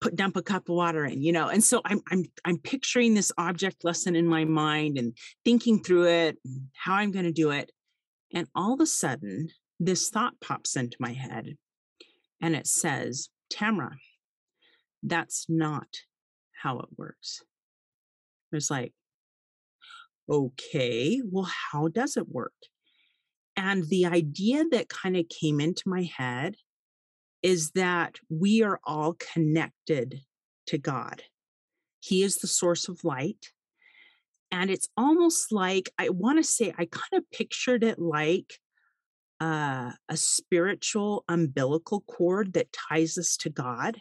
put 0.00 0.14
dump 0.14 0.36
a 0.36 0.42
cup 0.42 0.68
of 0.68 0.74
water 0.74 1.04
in 1.04 1.20
you 1.20 1.32
know 1.32 1.48
and 1.48 1.64
so 1.64 1.80
i'm 1.84 2.00
i'm 2.10 2.24
i'm 2.44 2.58
picturing 2.58 3.14
this 3.14 3.32
object 3.36 3.84
lesson 3.84 4.14
in 4.14 4.26
my 4.26 4.44
mind 4.44 4.96
and 4.96 5.16
thinking 5.44 5.82
through 5.82 6.06
it 6.06 6.38
how 6.72 6.94
i'm 6.94 7.10
going 7.10 7.24
to 7.24 7.32
do 7.32 7.50
it 7.50 7.72
and 8.32 8.46
all 8.54 8.74
of 8.74 8.80
a 8.80 8.86
sudden 8.86 9.48
this 9.78 10.10
thought 10.10 10.40
pops 10.40 10.76
into 10.76 10.96
my 11.00 11.12
head 11.12 11.56
and 12.40 12.54
it 12.54 12.66
says 12.66 13.28
tamara 13.50 13.96
that's 15.02 15.46
not 15.48 15.88
how 16.62 16.80
it 16.80 16.88
works 16.96 17.42
it's 18.52 18.70
like 18.70 18.92
okay 20.28 21.20
well 21.24 21.48
how 21.72 21.88
does 21.88 22.16
it 22.16 22.28
work 22.28 22.52
and 23.56 23.88
the 23.88 24.06
idea 24.06 24.64
that 24.70 24.88
kind 24.88 25.16
of 25.16 25.26
came 25.28 25.60
into 25.60 25.88
my 25.88 26.08
head 26.16 26.54
is 27.42 27.72
that 27.72 28.16
we 28.28 28.62
are 28.62 28.80
all 28.84 29.14
connected 29.14 30.20
to 30.66 30.78
God. 30.78 31.22
He 32.00 32.22
is 32.22 32.36
the 32.36 32.46
source 32.46 32.88
of 32.88 33.04
light. 33.04 33.48
And 34.50 34.70
it's 34.70 34.88
almost 34.96 35.52
like, 35.52 35.90
I 35.98 36.08
want 36.08 36.38
to 36.38 36.44
say, 36.44 36.72
I 36.78 36.86
kind 36.86 37.14
of 37.14 37.30
pictured 37.32 37.84
it 37.84 37.98
like 37.98 38.54
uh, 39.40 39.92
a 40.08 40.16
spiritual 40.16 41.24
umbilical 41.28 42.00
cord 42.00 42.54
that 42.54 42.72
ties 42.72 43.18
us 43.18 43.36
to 43.38 43.50
God, 43.50 43.98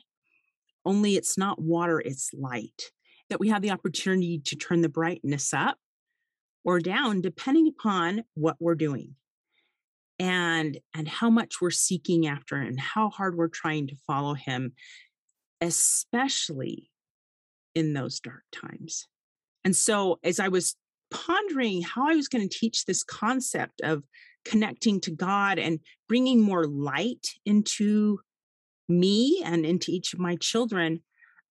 only 0.85 1.15
it's 1.15 1.37
not 1.37 1.61
water, 1.61 1.99
it's 1.99 2.31
light. 2.33 2.91
That 3.29 3.39
we 3.39 3.49
have 3.49 3.61
the 3.61 3.71
opportunity 3.71 4.39
to 4.45 4.55
turn 4.55 4.81
the 4.81 4.89
brightness 4.89 5.53
up 5.53 5.77
or 6.63 6.79
down 6.79 7.21
depending 7.21 7.67
upon 7.67 8.23
what 8.33 8.57
we're 8.59 8.75
doing 8.75 9.15
and 10.19 10.77
and 10.93 11.07
how 11.07 11.29
much 11.29 11.61
we're 11.61 11.71
seeking 11.71 12.27
after 12.27 12.55
and 12.55 12.79
how 12.79 13.09
hard 13.09 13.35
we're 13.35 13.47
trying 13.47 13.87
to 13.87 13.95
follow 14.07 14.33
him 14.33 14.73
especially 15.61 16.89
in 17.75 17.93
those 17.93 18.19
dark 18.19 18.43
times 18.51 19.07
and 19.63 19.75
so 19.75 20.19
as 20.23 20.39
i 20.39 20.47
was 20.47 20.75
pondering 21.11 21.81
how 21.81 22.09
i 22.09 22.15
was 22.15 22.27
going 22.27 22.47
to 22.47 22.59
teach 22.59 22.85
this 22.85 23.03
concept 23.03 23.81
of 23.81 24.03
connecting 24.49 24.99
to 25.01 25.11
god 25.11 25.59
and 25.59 25.79
bringing 26.07 26.41
more 26.41 26.65
light 26.65 27.27
into 27.45 28.19
me 28.89 29.41
and 29.43 29.65
into 29.65 29.91
each 29.91 30.13
of 30.13 30.19
my 30.19 30.35
children 30.37 31.01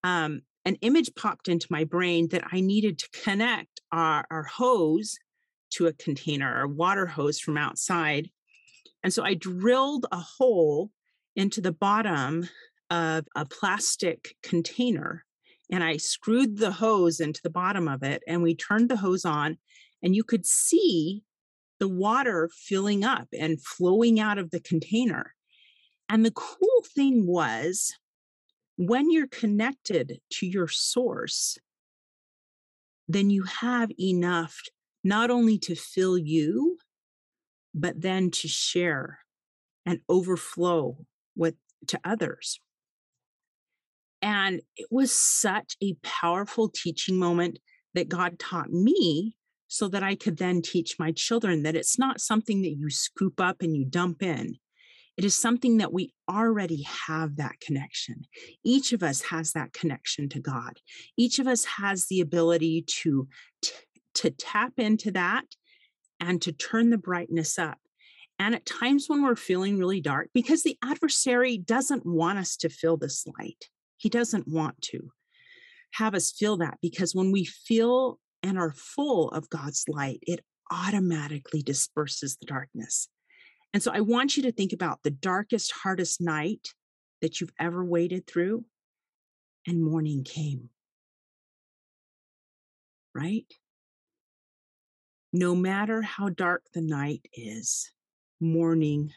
um, 0.03 0.41
an 0.65 0.75
image 0.81 1.09
popped 1.15 1.47
into 1.47 1.67
my 1.69 1.83
brain 1.83 2.27
that 2.29 2.43
i 2.51 2.59
needed 2.59 2.97
to 2.97 3.09
connect 3.23 3.81
our, 3.91 4.25
our 4.31 4.43
hose 4.43 5.17
to 5.71 5.87
a 5.87 5.93
container 5.93 6.63
a 6.63 6.67
water 6.67 7.05
hose 7.05 7.39
from 7.39 7.57
outside. 7.57 8.29
And 9.03 9.13
so 9.13 9.23
I 9.23 9.33
drilled 9.33 10.05
a 10.11 10.19
hole 10.19 10.91
into 11.35 11.61
the 11.61 11.71
bottom 11.71 12.49
of 12.89 13.25
a 13.35 13.45
plastic 13.45 14.35
container 14.41 15.23
and 15.69 15.83
I 15.83 15.97
screwed 15.97 16.57
the 16.57 16.71
hose 16.71 17.19
into 17.19 17.41
the 17.43 17.49
bottom 17.49 17.87
of 17.87 18.01
it 18.01 18.23
and 18.27 18.41
we 18.41 18.55
turned 18.55 18.89
the 18.89 18.97
hose 18.97 19.25
on 19.25 19.57
and 20.01 20.15
you 20.15 20.23
could 20.23 20.45
see 20.45 21.23
the 21.79 21.87
water 21.87 22.49
filling 22.53 23.03
up 23.03 23.27
and 23.37 23.61
flowing 23.61 24.19
out 24.19 24.37
of 24.37 24.51
the 24.51 24.59
container. 24.59 25.33
And 26.09 26.25
the 26.25 26.31
cool 26.31 26.83
thing 26.95 27.27
was 27.27 27.93
when 28.77 29.11
you're 29.11 29.27
connected 29.27 30.19
to 30.33 30.45
your 30.45 30.67
source, 30.67 31.57
then 33.07 33.29
you 33.29 33.43
have 33.43 33.89
enough 33.99 34.59
not 35.03 35.29
only 35.29 35.57
to 35.59 35.75
fill 35.75 36.17
you, 36.17 36.77
but 37.73 38.01
then 38.01 38.31
to 38.31 38.47
share 38.47 39.19
and 39.85 39.99
overflow 40.09 40.97
with 41.35 41.55
to 41.87 41.99
others. 42.03 42.59
And 44.21 44.61
it 44.75 44.87
was 44.89 45.11
such 45.11 45.77
a 45.81 45.95
powerful 46.03 46.69
teaching 46.69 47.17
moment 47.17 47.59
that 47.93 48.09
God 48.09 48.39
taught 48.39 48.71
me 48.71 49.36
so 49.67 49.87
that 49.89 50.03
I 50.03 50.15
could 50.15 50.37
then 50.37 50.61
teach 50.61 50.97
my 50.97 51.11
children 51.11 51.63
that 51.63 51.75
it's 51.75 51.99
not 51.99 52.21
something 52.21 52.61
that 52.61 52.75
you 52.77 52.89
scoop 52.89 53.39
up 53.39 53.61
and 53.61 53.75
you 53.75 53.85
dump 53.85 54.23
in. 54.23 54.57
It 55.17 55.25
is 55.25 55.39
something 55.39 55.77
that 55.77 55.91
we 55.91 56.13
already 56.29 56.83
have 56.83 57.37
that 57.37 57.59
connection. 57.59 58.25
Each 58.63 58.93
of 58.93 59.01
us 59.01 59.23
has 59.23 59.51
that 59.53 59.73
connection 59.73 60.29
to 60.29 60.39
God. 60.39 60.79
Each 61.17 61.39
of 61.39 61.47
us 61.47 61.65
has 61.65 62.05
the 62.05 62.21
ability 62.21 62.85
to, 63.01 63.27
to 64.15 64.29
tap 64.29 64.73
into 64.77 65.11
that 65.11 65.45
and 66.19 66.41
to 66.43 66.51
turn 66.51 66.91
the 66.91 66.97
brightness 66.97 67.57
up. 67.57 67.79
And 68.39 68.53
at 68.53 68.67
times 68.67 69.05
when 69.07 69.23
we're 69.23 69.35
feeling 69.35 69.79
really 69.79 70.01
dark, 70.01 70.29
because 70.33 70.61
the 70.61 70.77
adversary 70.83 71.57
doesn't 71.57 72.05
want 72.05 72.37
us 72.37 72.55
to 72.57 72.69
feel 72.69 72.95
this 72.95 73.25
light, 73.39 73.65
he 73.97 74.09
doesn't 74.09 74.47
want 74.47 74.79
to 74.83 75.09
have 75.93 76.13
us 76.13 76.31
feel 76.31 76.57
that 76.57 76.77
because 76.81 77.15
when 77.15 77.31
we 77.31 77.45
feel 77.45 78.19
and 78.43 78.57
are 78.57 78.73
full 78.73 79.29
of 79.29 79.49
God's 79.49 79.85
light, 79.87 80.19
it 80.21 80.41
automatically 80.71 81.61
disperses 81.61 82.37
the 82.37 82.45
darkness. 82.45 83.09
And 83.73 83.83
so 83.83 83.91
I 83.93 84.01
want 84.01 84.37
you 84.37 84.43
to 84.43 84.51
think 84.51 84.73
about 84.73 84.99
the 85.03 85.11
darkest, 85.11 85.71
hardest 85.71 86.21
night 86.21 86.69
that 87.21 87.41
you've 87.41 87.53
ever 87.59 87.83
waded 87.83 88.27
through, 88.27 88.65
and 89.65 89.83
morning 89.83 90.23
came. 90.23 90.69
Right? 93.13 93.45
no 95.33 95.55
matter 95.55 96.01
how 96.01 96.29
dark 96.29 96.63
the 96.73 96.81
night 96.81 97.27
is, 97.33 97.91
morning 98.39 99.11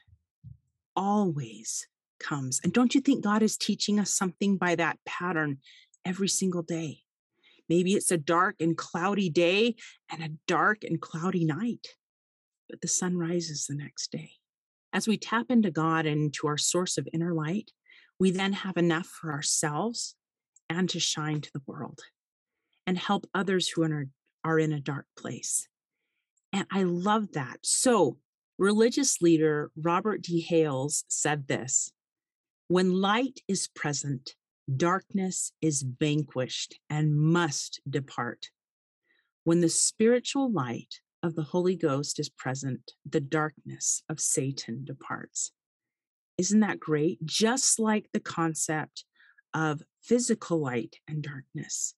always 0.96 1.86
comes. 2.18 2.60
And 2.62 2.72
don't 2.72 2.94
you 2.94 3.00
think 3.00 3.24
God 3.24 3.42
is 3.42 3.56
teaching 3.56 3.98
us 3.98 4.12
something 4.12 4.56
by 4.56 4.74
that 4.74 4.98
pattern 5.06 5.58
every 6.04 6.28
single 6.28 6.62
day? 6.62 7.00
Maybe 7.70 7.94
it's 7.94 8.10
a 8.10 8.18
dark 8.18 8.56
and 8.58 8.76
cloudy 8.76 9.30
day 9.30 9.76
and 10.10 10.24
a 10.24 10.30
dark 10.48 10.82
and 10.82 11.00
cloudy 11.00 11.44
night, 11.44 11.86
but 12.68 12.80
the 12.80 12.88
sun 12.88 13.16
rises 13.16 13.66
the 13.66 13.76
next 13.76 14.10
day. 14.10 14.32
As 14.92 15.06
we 15.06 15.16
tap 15.16 15.46
into 15.50 15.70
God 15.70 16.04
and 16.04 16.34
to 16.34 16.48
our 16.48 16.58
source 16.58 16.98
of 16.98 17.08
inner 17.12 17.32
light, 17.32 17.70
we 18.18 18.32
then 18.32 18.54
have 18.54 18.76
enough 18.76 19.06
for 19.06 19.30
ourselves 19.30 20.16
and 20.68 20.90
to 20.90 20.98
shine 20.98 21.40
to 21.42 21.50
the 21.54 21.62
world 21.64 22.00
and 22.88 22.98
help 22.98 23.30
others 23.32 23.68
who 23.68 23.84
are 24.42 24.58
in 24.58 24.72
a 24.72 24.80
dark 24.80 25.06
place. 25.16 25.68
And 26.52 26.66
I 26.72 26.82
love 26.82 27.32
that. 27.34 27.58
So, 27.62 28.18
religious 28.58 29.22
leader 29.22 29.70
Robert 29.80 30.22
D. 30.22 30.40
Hales 30.40 31.04
said 31.06 31.46
this 31.46 31.92
When 32.66 33.00
light 33.00 33.38
is 33.46 33.68
present, 33.68 34.34
darkness 34.76 35.52
is 35.60 35.82
vanquished 35.82 36.78
and 36.88 37.18
must 37.18 37.80
depart. 37.88 38.46
When 39.44 39.60
the 39.60 39.68
spiritual 39.68 40.52
light 40.52 41.00
of 41.22 41.34
the 41.34 41.42
Holy 41.42 41.76
Ghost 41.76 42.18
is 42.18 42.28
present, 42.28 42.92
the 43.08 43.20
darkness 43.20 44.02
of 44.08 44.20
Satan 44.20 44.84
departs. 44.84 45.52
Isn't 46.38 46.60
that 46.60 46.80
great? 46.80 47.24
Just 47.24 47.78
like 47.78 48.08
the 48.12 48.20
concept 48.20 49.04
of 49.52 49.82
physical 50.02 50.60
light 50.60 50.96
and 51.08 51.22
darkness. 51.22 51.94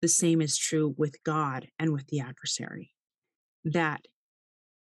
The 0.00 0.08
same 0.08 0.40
is 0.40 0.56
true 0.56 0.94
with 0.96 1.22
God 1.24 1.68
and 1.78 1.92
with 1.92 2.06
the 2.06 2.20
adversary, 2.20 2.92
that 3.64 4.06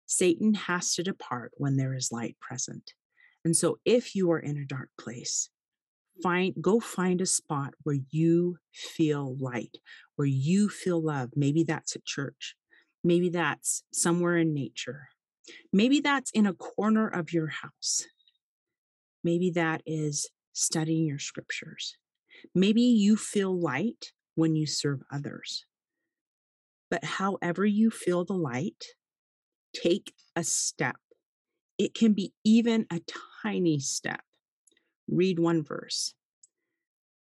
Satan 0.05 0.53
has 0.53 0.93
to 0.95 1.03
depart 1.03 1.51
when 1.57 1.77
there 1.77 1.95
is 1.95 2.11
light 2.11 2.37
present. 2.39 2.93
And 3.43 3.55
so 3.55 3.79
if 3.85 4.15
you 4.15 4.31
are 4.31 4.39
in 4.39 4.57
a 4.57 4.65
dark 4.65 4.89
place, 4.99 5.49
find 6.21 6.53
go 6.61 6.79
find 6.79 7.21
a 7.21 7.25
spot 7.25 7.73
where 7.83 7.99
you 8.09 8.57
feel 8.73 9.35
light, 9.39 9.77
where 10.15 10.27
you 10.27 10.69
feel 10.69 11.01
love. 11.01 11.31
Maybe 11.35 11.63
that's 11.63 11.95
at 11.95 12.05
church. 12.05 12.55
Maybe 13.03 13.29
that's 13.29 13.83
somewhere 13.93 14.37
in 14.37 14.53
nature. 14.53 15.09
Maybe 15.71 15.99
that's 15.99 16.31
in 16.31 16.45
a 16.45 16.53
corner 16.53 17.07
of 17.07 17.33
your 17.33 17.47
house. 17.47 18.05
Maybe 19.23 19.51
that 19.51 19.81
is 19.85 20.29
studying 20.53 21.05
your 21.05 21.19
scriptures. 21.19 21.97
Maybe 22.53 22.81
you 22.81 23.15
feel 23.15 23.57
light 23.57 24.11
when 24.35 24.55
you 24.55 24.65
serve 24.65 25.01
others. 25.11 25.65
But 26.89 27.03
however 27.03 27.65
you 27.65 27.91
feel 27.91 28.25
the 28.25 28.33
light, 28.33 28.83
take 29.73 30.13
a 30.35 30.43
step. 30.43 30.97
It 31.77 31.93
can 31.93 32.13
be 32.13 32.33
even 32.43 32.85
a 32.91 32.99
tiny 33.43 33.79
step. 33.79 34.21
Read 35.09 35.39
one 35.39 35.63
verse, 35.63 36.13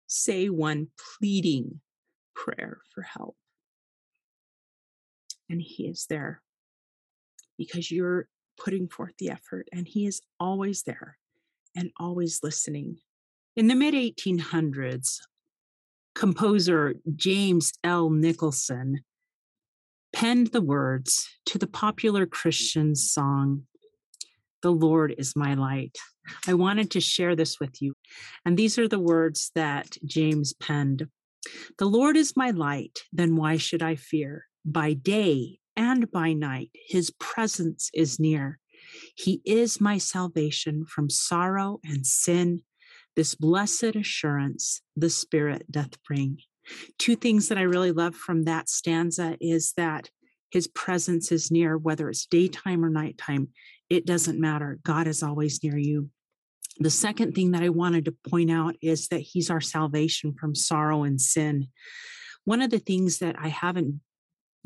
say 0.07 0.49
one 0.49 0.89
pleading 1.19 1.81
prayer 2.35 2.81
for 2.95 3.03
help. 3.03 3.37
And 5.51 5.61
He 5.61 5.87
is 5.87 6.07
there 6.09 6.43
because 7.59 7.91
you're 7.91 8.29
putting 8.63 8.89
forth 8.89 9.15
the 9.19 9.31
effort, 9.31 9.69
and 9.73 9.87
He 9.87 10.07
is 10.07 10.21
always 10.39 10.83
there 10.83 11.19
and 11.77 11.91
always 11.99 12.41
listening. 12.43 12.99
In 13.57 13.67
the 13.67 13.75
mid 13.75 13.95
1800s, 13.95 15.19
composer 16.15 16.95
James 17.17 17.73
L. 17.83 18.11
Nicholson 18.11 19.05
penned 20.13 20.49
the 20.49 20.61
words 20.61 21.29
to 21.47 21.59
the 21.59 21.67
popular 21.67 22.25
Christian 22.25 22.95
song, 22.95 23.65
The 24.63 24.71
Lord 24.71 25.15
is 25.19 25.35
My 25.35 25.55
Light. 25.55 25.99
I 26.47 26.55
wanted 26.55 26.91
to 26.93 27.01
share 27.01 27.37
this 27.37 27.61
with 27.61 27.81
you. 27.83 27.95
And 28.45 28.57
these 28.57 28.79
are 28.79 28.89
the 28.89 28.99
words 28.99 29.51
that 29.55 29.97
James 30.05 30.53
penned 30.55 31.09
The 31.79 31.87
Lord 31.87 32.17
is 32.17 32.37
my 32.37 32.51
light, 32.51 33.01
then 33.13 33.37
why 33.37 33.57
should 33.57 33.83
I 33.83 33.97
fear? 33.97 34.47
By 34.65 34.95
day 34.95 35.59
and 35.77 36.11
by 36.11 36.33
night, 36.33 36.71
his 36.87 37.11
presence 37.19 37.91
is 37.93 38.19
near. 38.19 38.59
He 39.15 39.43
is 39.45 39.81
my 39.81 39.99
salvation 39.99 40.85
from 40.85 41.11
sorrow 41.11 41.81
and 41.85 42.07
sin. 42.07 42.63
This 43.17 43.35
blessed 43.35 43.97
assurance 43.97 44.83
the 44.97 45.11
Spirit 45.11 45.71
doth 45.71 46.03
bring. 46.05 46.39
Two 46.99 47.17
things 47.17 47.49
that 47.49 47.59
I 47.59 47.63
really 47.63 47.93
love 47.93 48.15
from 48.15 48.45
that 48.45 48.69
stanza 48.69 49.37
is 49.41 49.73
that 49.77 50.09
his 50.51 50.69
presence 50.69 51.33
is 51.33 51.51
near, 51.51 51.77
whether 51.77 52.09
it's 52.09 52.27
daytime 52.27 52.85
or 52.85 52.91
nighttime, 52.91 53.49
it 53.91 54.07
doesn't 54.07 54.41
matter. 54.41 54.79
God 54.85 55.07
is 55.07 55.23
always 55.23 55.63
near 55.63 55.77
you. 55.77 56.11
The 56.79 56.91
second 56.91 57.35
thing 57.35 57.53
that 57.53 57.63
I 57.63 57.69
wanted 57.69 58.05
to 58.07 58.17
point 58.29 58.51
out 58.51 58.77
is 58.83 59.09
that 59.09 59.21
he's 59.21 59.51
our 59.51 59.61
salvation 59.61 60.35
from 60.35 60.55
sorrow 60.55 61.05
and 61.05 61.21
sin. 61.21 61.69
One 62.45 62.63
of 62.63 62.71
the 62.71 62.79
things 62.79 63.19
that 63.19 63.37
I 63.39 63.49
haven't 63.49 64.01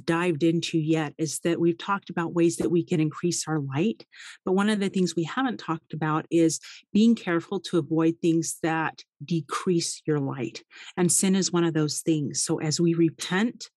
dived 0.05 0.43
into 0.43 0.79
yet 0.79 1.13
is 1.19 1.41
that 1.41 1.61
we've 1.61 1.79
talked 1.79 2.11
about 2.11 2.35
ways 2.35 2.57
that 2.57 2.71
we 2.71 2.85
can 2.85 3.01
increase 3.01 3.47
our 3.49 3.61
light. 3.61 4.07
But 4.45 4.53
one 4.53 4.71
of 4.71 4.81
the 4.81 4.89
things 4.89 5.15
we 5.15 5.25
haven't 5.25 5.59
talked 5.59 5.93
about 5.93 6.27
is 6.31 6.61
being 6.93 7.15
careful 7.15 7.61
to 7.61 7.79
avoid 7.79 8.15
things 8.21 8.59
that 8.63 9.03
decrease 9.25 10.03
your 10.07 10.21
light. 10.21 10.63
And 10.97 11.11
sin 11.11 11.35
is 11.35 11.53
one 11.53 11.65
of 11.65 11.75
those 11.75 12.01
things. 12.01 12.43
So 12.43 12.61
as 12.61 12.81
we 12.81 12.95
repent, 12.95 13.71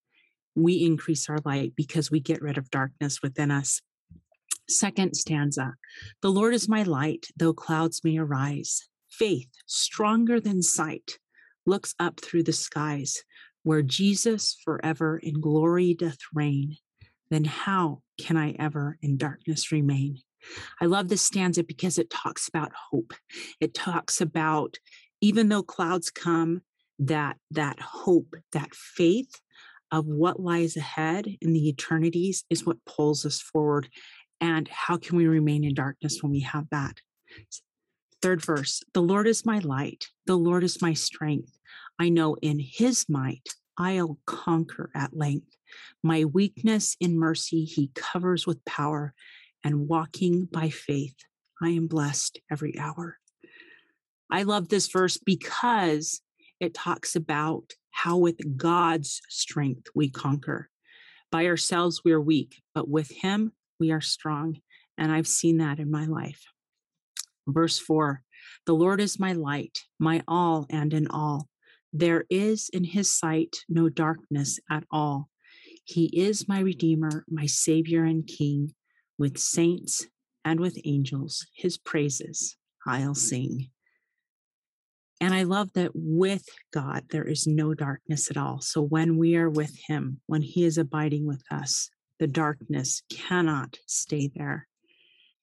we 0.56 0.86
increase 0.86 1.30
our 1.30 1.40
light 1.44 1.74
because 1.76 2.12
we 2.12 2.20
get 2.20 2.42
rid 2.42 2.58
of 2.58 2.70
darkness 2.70 3.22
within 3.22 3.52
us. 3.52 3.82
Second 4.72 5.16
stanza 5.16 5.76
The 6.22 6.32
Lord 6.32 6.54
is 6.54 6.70
my 6.70 6.84
light, 6.84 7.28
though 7.36 7.54
clouds 7.54 8.02
may 8.04 8.18
arise. 8.18 8.88
Faith, 9.10 9.50
stronger 9.66 10.40
than 10.40 10.62
sight, 10.62 11.20
looks 11.66 11.94
up 12.00 12.20
through 12.20 12.44
the 12.44 12.54
skies 12.54 13.24
where 13.64 13.82
Jesus 13.82 14.58
forever 14.64 15.18
in 15.18 15.40
glory 15.40 15.94
doth 15.94 16.18
reign, 16.34 16.78
then 17.30 17.44
how 17.44 18.02
can 18.20 18.38
I 18.38 18.56
ever 18.58 18.98
in 19.02 19.18
darkness 19.18 19.72
remain? 19.72 20.18
I 20.80 20.86
love 20.86 21.08
this 21.08 21.22
stanza 21.22 21.64
because 21.64 22.00
it 22.00 22.10
talks 22.10 22.48
about 22.48 22.72
hope. 22.90 23.14
It 23.60 23.74
talks 23.74 24.22
about 24.22 24.78
even 25.22 25.50
though 25.50 25.64
clouds 25.64 26.10
come, 26.10 26.62
that 26.98 27.38
that 27.52 27.80
hope, 27.80 28.36
that 28.54 28.74
faith 28.74 29.40
of 29.92 30.06
what 30.06 30.40
lies 30.40 30.78
ahead 30.78 31.28
in 31.42 31.54
the 31.54 31.70
eternities 31.70 32.44
is 32.50 32.66
what 32.66 32.84
pulls 32.86 33.26
us 33.26 33.42
forward. 33.42 33.90
And 34.42 34.68
how 34.68 34.98
can 34.98 35.16
we 35.16 35.28
remain 35.28 35.64
in 35.64 35.76
darkness 35.76 36.22
when 36.22 36.32
we 36.32 36.42
have 36.42 36.68
that? 36.72 36.98
Third 38.22 38.44
verse 38.44 38.84
The 38.94 39.02
Lord 39.02 39.28
is 39.28 39.46
my 39.46 39.60
light, 39.60 40.08
the 40.26 40.36
Lord 40.36 40.64
is 40.64 40.82
my 40.82 40.94
strength. 40.94 41.58
I 42.00 42.10
know 42.10 42.36
in 42.42 42.60
his 42.60 43.08
might 43.08 43.48
I'll 43.78 44.18
conquer 44.26 44.90
at 44.96 45.16
length. 45.16 45.56
My 46.04 46.26
weakness 46.26 46.98
in 47.00 47.18
mercy 47.18 47.64
he 47.64 47.92
covers 47.96 48.46
with 48.46 48.66
power, 48.66 49.14
and 49.64 49.88
walking 49.88 50.46
by 50.52 50.70
faith, 50.70 51.16
I 51.62 51.70
am 51.70 51.88
blessed 51.88 52.40
every 52.52 52.78
hour. 52.78 53.18
I 54.30 54.44
love 54.44 54.70
this 54.70 54.88
verse 54.88 55.18
because 55.18 56.22
it 56.60 56.74
talks 56.74 57.16
about 57.16 57.74
how 57.92 58.18
with 58.18 58.58
God's 58.58 59.22
strength 59.30 59.88
we 59.94 60.10
conquer. 60.10 60.70
By 61.32 61.46
ourselves, 61.46 62.02
we 62.04 62.12
are 62.12 62.22
weak, 62.22 62.62
but 62.74 62.90
with 62.90 63.12
Him, 63.12 63.52
we 63.82 63.92
are 63.92 64.00
strong. 64.00 64.62
And 64.98 65.12
I've 65.12 65.28
seen 65.28 65.58
that 65.58 65.80
in 65.80 65.92
my 65.92 66.06
life. 66.06 66.42
Verse 67.48 67.78
four 67.80 68.24
The 68.66 68.74
Lord 68.74 69.02
is 69.02 69.20
my 69.20 69.34
light, 69.34 69.80
my 70.00 70.24
all 70.28 70.68
and 70.70 70.94
in 70.94 71.08
all. 71.08 71.50
There 71.92 72.24
is 72.30 72.70
in 72.72 72.86
his 72.86 73.12
sight 73.12 73.58
no 73.68 73.90
darkness 73.90 74.60
at 74.70 74.86
all. 74.90 75.30
He 75.84 76.06
is 76.14 76.48
my 76.48 76.60
Redeemer, 76.60 77.26
my 77.28 77.48
Savior 77.48 78.06
and 78.06 78.26
King. 78.26 78.74
With 79.18 79.38
saints 79.38 80.08
and 80.46 80.60
with 80.60 80.80
angels, 80.86 81.46
his 81.56 81.78
praises 81.78 82.56
I'll 82.88 83.14
sing. 83.14 83.70
And 85.20 85.36
I 85.36 85.44
love 85.44 85.74
that 85.74 85.92
with 85.94 86.46
God, 86.74 87.04
there 87.12 87.28
is 87.28 87.46
no 87.46 87.76
darkness 87.76 88.32
at 88.32 88.38
all. 88.38 88.60
So 88.62 88.82
when 88.82 89.18
we 89.18 89.36
are 89.36 89.50
with 89.50 89.78
him, 89.88 90.22
when 90.26 90.42
he 90.42 90.64
is 90.64 90.80
abiding 90.80 91.28
with 91.28 91.44
us, 91.52 91.92
the 92.22 92.28
darkness 92.28 93.02
cannot 93.10 93.80
stay 93.88 94.30
there. 94.36 94.68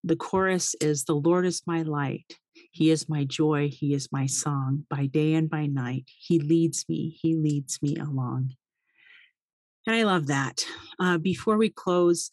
The 0.05 0.14
chorus 0.14 0.77
is 0.81 1.03
The 1.03 1.17
Lord 1.17 1.45
is 1.45 1.62
my 1.67 1.83
light. 1.83 2.38
He 2.71 2.93
is 2.93 3.09
my 3.09 3.25
joy. 3.25 3.69
He 3.69 3.95
is 3.95 4.12
my 4.12 4.27
song. 4.27 4.87
By 4.88 5.07
day 5.07 5.35
and 5.35 5.51
by 5.51 5.67
night, 5.67 6.05
He 6.07 6.38
leads 6.38 6.85
me. 6.88 7.19
He 7.21 7.35
leads 7.35 7.83
me 7.83 7.97
along. 7.97 8.55
And 9.88 9.97
I 9.97 10.05
love 10.05 10.29
that. 10.29 10.64
Uh, 11.01 11.19
before 11.19 11.59
we 11.59 11.69
close, 11.69 12.31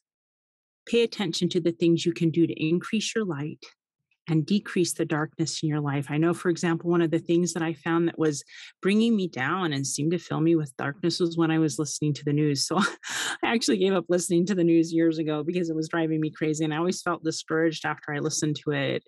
pay 0.85 1.01
attention 1.01 1.49
to 1.49 1.59
the 1.59 1.71
things 1.71 2.05
you 2.05 2.13
can 2.13 2.29
do 2.29 2.45
to 2.45 2.53
increase 2.53 3.15
your 3.15 3.25
light 3.25 3.65
and 4.27 4.45
decrease 4.45 4.93
the 4.93 5.05
darkness 5.05 5.61
in 5.61 5.69
your 5.69 5.79
life. 5.79 6.07
I 6.09 6.17
know, 6.17 6.33
for 6.33 6.49
example, 6.49 6.89
one 6.89 7.01
of 7.01 7.11
the 7.11 7.19
things 7.19 7.53
that 7.53 7.63
I 7.63 7.73
found 7.73 8.07
that 8.07 8.17
was 8.17 8.43
bringing 8.81 9.15
me 9.15 9.27
down 9.27 9.73
and 9.73 9.85
seemed 9.85 10.11
to 10.11 10.17
fill 10.17 10.41
me 10.41 10.55
with 10.55 10.75
darkness 10.77 11.19
was 11.19 11.37
when 11.37 11.51
I 11.51 11.59
was 11.59 11.77
listening 11.77 12.13
to 12.15 12.25
the 12.25 12.33
news. 12.33 12.65
So 12.65 12.77
I 13.43 13.53
actually 13.53 13.77
gave 13.77 13.93
up 13.93 14.05
listening 14.09 14.45
to 14.47 14.55
the 14.55 14.63
news 14.63 14.93
years 14.93 15.17
ago 15.17 15.43
because 15.43 15.69
it 15.69 15.75
was 15.75 15.89
driving 15.89 16.19
me 16.19 16.31
crazy. 16.31 16.63
And 16.63 16.73
I 16.73 16.77
always 16.77 17.01
felt 17.01 17.23
discouraged 17.23 17.85
after 17.85 18.13
I 18.13 18.19
listened 18.19 18.57
to 18.63 18.71
it. 18.71 19.03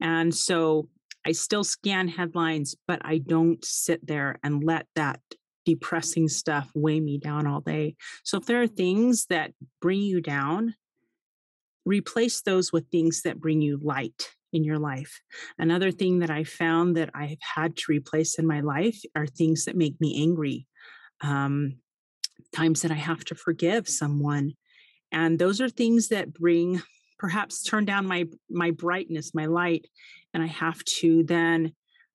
And 0.00 0.34
so 0.34 0.88
I 1.26 1.32
still 1.32 1.64
scan 1.64 2.08
headlines, 2.08 2.74
but 2.86 3.00
I 3.04 3.18
don't 3.18 3.64
sit 3.64 4.06
there 4.06 4.38
and 4.42 4.64
let 4.64 4.86
that 4.94 5.20
depressing 5.66 6.28
stuff 6.28 6.70
weigh 6.74 7.00
me 7.00 7.18
down 7.18 7.46
all 7.46 7.60
day. 7.60 7.96
So 8.24 8.38
if 8.38 8.46
there 8.46 8.62
are 8.62 8.66
things 8.66 9.26
that 9.26 9.52
bring 9.80 10.00
you 10.00 10.20
down, 10.20 10.74
replace 11.84 12.40
those 12.42 12.72
with 12.72 12.88
things 12.90 13.22
that 13.22 13.40
bring 13.40 13.60
you 13.60 13.78
light 13.82 14.30
in 14.52 14.64
your 14.64 14.78
life. 14.78 15.20
Another 15.58 15.90
thing 15.90 16.20
that 16.20 16.30
I 16.30 16.44
found 16.44 16.96
that 16.96 17.10
I've 17.14 17.38
had 17.40 17.76
to 17.76 17.84
replace 17.88 18.38
in 18.38 18.46
my 18.46 18.60
life 18.60 19.00
are 19.14 19.26
things 19.26 19.64
that 19.64 19.76
make 19.76 20.00
me 20.00 20.22
angry. 20.22 20.66
Um, 21.22 21.76
times 22.52 22.82
that 22.82 22.90
I 22.90 22.94
have 22.96 23.24
to 23.26 23.34
forgive 23.34 23.88
someone. 23.88 24.54
And 25.12 25.38
those 25.38 25.60
are 25.60 25.68
things 25.68 26.08
that 26.08 26.32
bring 26.32 26.82
perhaps 27.18 27.62
turn 27.62 27.84
down 27.84 28.06
my 28.06 28.26
my 28.48 28.70
brightness, 28.70 29.34
my 29.34 29.46
light, 29.46 29.86
and 30.32 30.42
I 30.42 30.46
have 30.46 30.82
to 31.00 31.22
then 31.24 31.72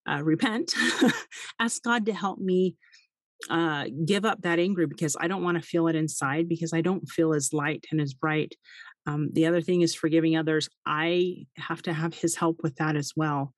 uh, 0.09 0.21
repent, 0.23 0.73
ask 1.59 1.83
God 1.83 2.05
to 2.07 2.13
help 2.13 2.39
me 2.39 2.75
uh, 3.49 3.85
give 4.05 4.25
up 4.25 4.41
that 4.41 4.59
anger 4.59 4.87
because 4.87 5.15
I 5.19 5.27
don't 5.27 5.43
want 5.43 5.61
to 5.61 5.67
feel 5.67 5.87
it 5.87 5.95
inside 5.95 6.47
because 6.47 6.73
I 6.73 6.81
don't 6.81 7.07
feel 7.07 7.33
as 7.33 7.53
light 7.53 7.85
and 7.91 7.99
as 8.01 8.13
bright. 8.13 8.55
Um, 9.05 9.29
the 9.31 9.45
other 9.45 9.61
thing 9.61 9.81
is 9.81 9.93
forgiving 9.93 10.35
others. 10.35 10.69
I 10.85 11.45
have 11.57 11.81
to 11.83 11.93
have 11.93 12.13
His 12.13 12.35
help 12.35 12.61
with 12.63 12.75
that 12.77 12.95
as 12.95 13.13
well. 13.15 13.53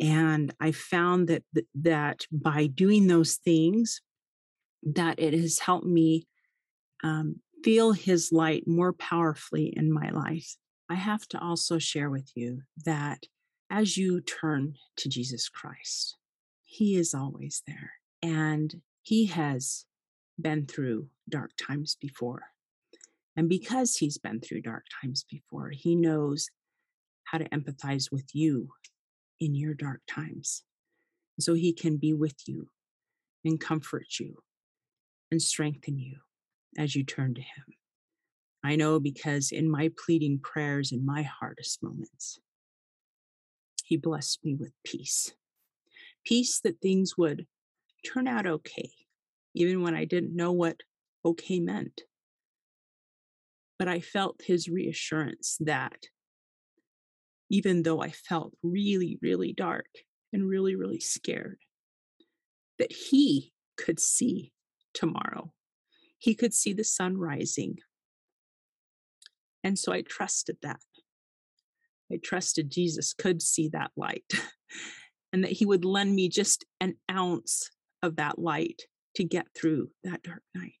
And 0.00 0.52
I 0.60 0.72
found 0.72 1.28
that 1.28 1.44
that 1.76 2.26
by 2.30 2.66
doing 2.66 3.06
those 3.06 3.36
things, 3.36 4.00
that 4.82 5.18
it 5.18 5.32
has 5.34 5.58
helped 5.58 5.86
me 5.86 6.26
um, 7.02 7.36
feel 7.62 7.92
His 7.92 8.32
light 8.32 8.66
more 8.66 8.92
powerfully 8.92 9.72
in 9.76 9.92
my 9.92 10.10
life. 10.10 10.56
I 10.90 10.94
have 10.94 11.26
to 11.28 11.40
also 11.40 11.78
share 11.78 12.10
with 12.10 12.30
you 12.34 12.62
that 12.84 13.24
as 13.70 13.96
you 13.96 14.20
turn 14.20 14.74
to 14.98 15.08
Jesus 15.08 15.48
Christ, 15.48 16.16
He 16.64 16.96
is 16.96 17.14
always 17.14 17.62
there. 17.66 17.92
And 18.22 18.82
He 19.02 19.26
has 19.26 19.86
been 20.38 20.66
through 20.66 21.08
dark 21.28 21.52
times 21.56 21.96
before. 22.00 22.42
And 23.36 23.48
because 23.48 23.96
He's 23.96 24.18
been 24.18 24.40
through 24.40 24.62
dark 24.62 24.84
times 25.02 25.24
before, 25.30 25.70
He 25.70 25.96
knows 25.96 26.48
how 27.24 27.38
to 27.38 27.48
empathize 27.48 28.12
with 28.12 28.34
you 28.34 28.70
in 29.40 29.54
your 29.54 29.74
dark 29.74 30.00
times. 30.08 30.62
So 31.40 31.54
He 31.54 31.72
can 31.72 31.96
be 31.96 32.12
with 32.12 32.36
you 32.46 32.68
and 33.44 33.60
comfort 33.60 34.06
you 34.20 34.36
and 35.30 35.42
strengthen 35.42 35.98
you 35.98 36.18
as 36.78 36.94
you 36.94 37.04
turn 37.04 37.34
to 37.34 37.40
Him. 37.40 37.64
I 38.62 38.76
know 38.76 38.98
because 38.98 39.52
in 39.52 39.70
my 39.70 39.90
pleading 40.04 40.38
prayers 40.42 40.92
in 40.92 41.04
my 41.04 41.22
hardest 41.22 41.82
moments, 41.82 42.38
He 43.84 43.96
blessed 43.96 44.44
me 44.44 44.54
with 44.54 44.72
peace. 44.84 45.34
Peace 46.24 46.60
that 46.60 46.80
things 46.80 47.18
would 47.18 47.46
turn 48.06 48.26
out 48.26 48.46
okay, 48.46 48.90
even 49.54 49.82
when 49.82 49.94
I 49.94 50.04
didn't 50.04 50.34
know 50.34 50.52
what 50.52 50.80
okay 51.24 51.60
meant. 51.60 52.02
But 53.78 53.88
I 53.88 54.00
felt 54.00 54.42
His 54.44 54.68
reassurance 54.68 55.56
that 55.60 56.06
even 57.50 57.82
though 57.82 58.00
I 58.00 58.10
felt 58.10 58.54
really, 58.62 59.18
really 59.20 59.52
dark 59.52 59.88
and 60.32 60.48
really, 60.48 60.74
really 60.74 61.00
scared, 61.00 61.58
that 62.78 62.92
He 62.92 63.52
could 63.76 64.00
see 64.00 64.52
tomorrow. 64.94 65.52
He 66.18 66.34
could 66.34 66.54
see 66.54 66.72
the 66.72 66.84
sun 66.84 67.18
rising. 67.18 67.78
And 69.62 69.78
so 69.78 69.92
I 69.92 70.02
trusted 70.02 70.56
that. 70.62 70.80
I 72.12 72.18
trusted 72.22 72.70
Jesus 72.70 73.12
could 73.12 73.42
see 73.42 73.68
that 73.68 73.90
light 73.96 74.30
and 75.32 75.42
that 75.42 75.52
he 75.52 75.66
would 75.66 75.84
lend 75.84 76.14
me 76.14 76.28
just 76.28 76.64
an 76.80 76.94
ounce 77.10 77.70
of 78.02 78.16
that 78.16 78.38
light 78.38 78.82
to 79.16 79.24
get 79.24 79.46
through 79.56 79.88
that 80.04 80.22
dark 80.22 80.42
night. 80.54 80.72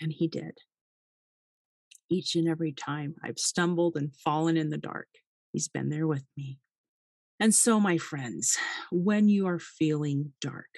And 0.00 0.12
he 0.12 0.28
did. 0.28 0.58
Each 2.08 2.36
and 2.36 2.48
every 2.48 2.72
time 2.72 3.14
I've 3.22 3.38
stumbled 3.38 3.96
and 3.96 4.14
fallen 4.14 4.56
in 4.56 4.70
the 4.70 4.78
dark, 4.78 5.08
he's 5.52 5.68
been 5.68 5.88
there 5.88 6.06
with 6.06 6.24
me. 6.36 6.58
And 7.38 7.54
so, 7.54 7.78
my 7.80 7.98
friends, 7.98 8.56
when 8.90 9.28
you 9.28 9.46
are 9.46 9.58
feeling 9.58 10.32
dark, 10.40 10.70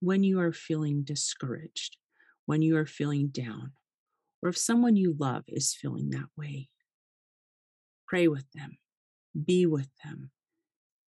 when 0.00 0.22
you 0.22 0.40
are 0.40 0.52
feeling 0.52 1.02
discouraged, 1.02 1.96
when 2.46 2.62
you 2.62 2.76
are 2.76 2.86
feeling 2.86 3.28
down, 3.28 3.72
or 4.42 4.50
if 4.50 4.58
someone 4.58 4.96
you 4.96 5.14
love 5.18 5.44
is 5.48 5.74
feeling 5.74 6.10
that 6.10 6.28
way. 6.36 6.68
Pray 8.06 8.28
with 8.28 8.50
them, 8.52 8.78
be 9.44 9.66
with 9.66 9.88
them, 10.04 10.30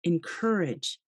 encourage, 0.03 0.99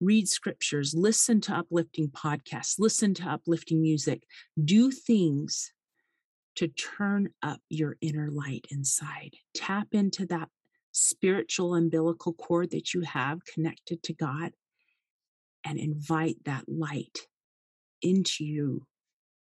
read 0.00 0.28
scriptures, 0.28 0.94
listen 0.96 1.40
to 1.40 1.54
uplifting 1.54 2.08
podcasts, 2.08 2.76
listen 2.78 3.14
to 3.14 3.24
uplifting 3.24 3.80
music, 3.80 4.24
do 4.64 4.90
things 4.90 5.72
to 6.56 6.68
turn 6.68 7.30
up 7.42 7.60
your 7.68 7.96
inner 8.00 8.30
light 8.30 8.66
inside. 8.70 9.34
Tap 9.54 9.88
into 9.92 10.26
that 10.26 10.48
spiritual 10.92 11.74
umbilical 11.74 12.32
cord 12.34 12.70
that 12.70 12.92
you 12.92 13.00
have 13.00 13.44
connected 13.44 14.02
to 14.02 14.12
God 14.12 14.52
and 15.64 15.78
invite 15.78 16.36
that 16.44 16.64
light 16.68 17.20
into 18.02 18.44
you 18.44 18.86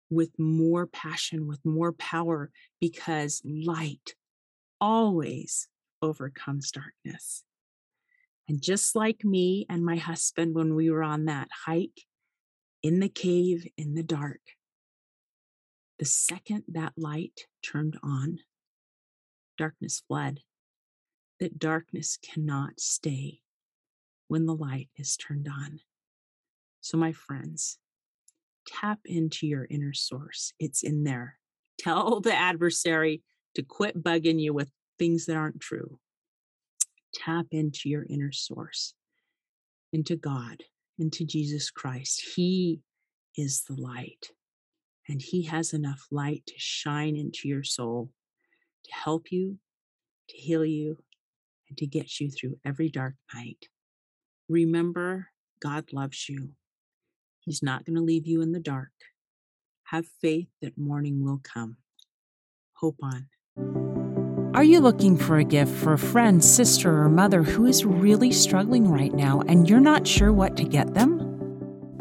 with 0.09 0.37
more 0.37 0.85
passion, 0.85 1.47
with 1.47 1.59
more 1.65 1.91
power, 1.91 2.51
because 2.79 3.41
light 3.43 4.15
always 4.79 5.67
overcomes 6.01 6.71
darkness. 6.71 7.43
And 8.47 8.61
just 8.61 8.95
like 8.95 9.25
me 9.25 9.65
and 9.69 9.83
my 9.83 9.95
husband, 9.95 10.53
when 10.53 10.75
we 10.75 10.91
were 10.91 11.03
on 11.03 11.25
that 11.25 11.47
hike 11.65 12.05
in 12.83 12.99
the 12.99 13.09
cave 13.09 13.67
in 13.77 13.95
the 13.95 14.03
dark, 14.03 14.41
the 15.99 16.05
second 16.05 16.63
that 16.67 16.93
light 16.97 17.41
turned 17.63 17.97
on, 18.03 18.39
darkness 19.57 20.03
fled. 20.07 20.41
That 21.39 21.59
darkness 21.59 22.17
cannot 22.21 22.79
stay 22.79 23.41
when 24.27 24.45
the 24.45 24.55
light 24.55 24.89
is 24.97 25.17
turned 25.17 25.47
on. 25.47 25.79
So, 26.81 26.97
my 26.97 27.11
friends, 27.11 27.77
tap 28.65 28.99
into 29.05 29.47
your 29.47 29.67
inner 29.69 29.93
source. 29.93 30.53
It's 30.59 30.83
in 30.83 31.03
there. 31.03 31.37
Tell 31.77 32.21
the 32.21 32.33
adversary 32.33 33.21
to 33.55 33.63
quit 33.63 34.01
bugging 34.01 34.39
you 34.39 34.53
with 34.53 34.71
things 34.97 35.25
that 35.25 35.35
aren't 35.35 35.59
true. 35.59 35.99
Tap 37.13 37.47
into 37.51 37.89
your 37.89 38.05
inner 38.09 38.31
source, 38.31 38.93
into 39.91 40.15
God, 40.15 40.63
into 40.97 41.25
Jesus 41.25 41.69
Christ. 41.71 42.23
He 42.35 42.81
is 43.37 43.63
the 43.67 43.75
light, 43.75 44.31
and 45.07 45.21
He 45.21 45.43
has 45.43 45.73
enough 45.73 46.07
light 46.11 46.43
to 46.47 46.53
shine 46.57 47.15
into 47.15 47.47
your 47.47 47.63
soul 47.63 48.11
to 48.85 48.91
help 48.93 49.31
you, 49.31 49.57
to 50.29 50.37
heal 50.37 50.65
you, 50.65 50.97
and 51.69 51.77
to 51.77 51.87
get 51.87 52.19
you 52.19 52.29
through 52.29 52.57
every 52.63 52.89
dark 52.89 53.15
night. 53.33 53.67
Remember, 54.47 55.29
God 55.59 55.91
loves 55.91 56.29
you. 56.29 56.51
He's 57.39 57.63
not 57.63 57.85
going 57.85 57.95
to 57.95 58.01
leave 58.01 58.27
you 58.27 58.41
in 58.41 58.51
the 58.51 58.59
dark. 58.59 58.91
Have 59.85 60.05
faith 60.21 60.47
that 60.61 60.77
morning 60.77 61.23
will 61.23 61.41
come. 61.43 61.77
Hope 62.73 62.97
on. 63.01 63.27
Are 64.55 64.63
you 64.63 64.79
looking 64.79 65.17
for 65.17 65.37
a 65.37 65.43
gift 65.43 65.71
for 65.71 65.93
a 65.93 65.97
friend, 65.97 66.43
sister, 66.43 67.01
or 67.03 67.09
mother 67.09 67.43
who 67.43 67.65
is 67.65 67.85
really 67.85 68.31
struggling 68.31 68.89
right 68.89 69.13
now 69.13 69.41
and 69.41 69.69
you're 69.69 69.79
not 69.79 70.07
sure 70.07 70.31
what 70.31 70.55
to 70.57 70.63
get 70.63 70.93
them? 70.93 71.14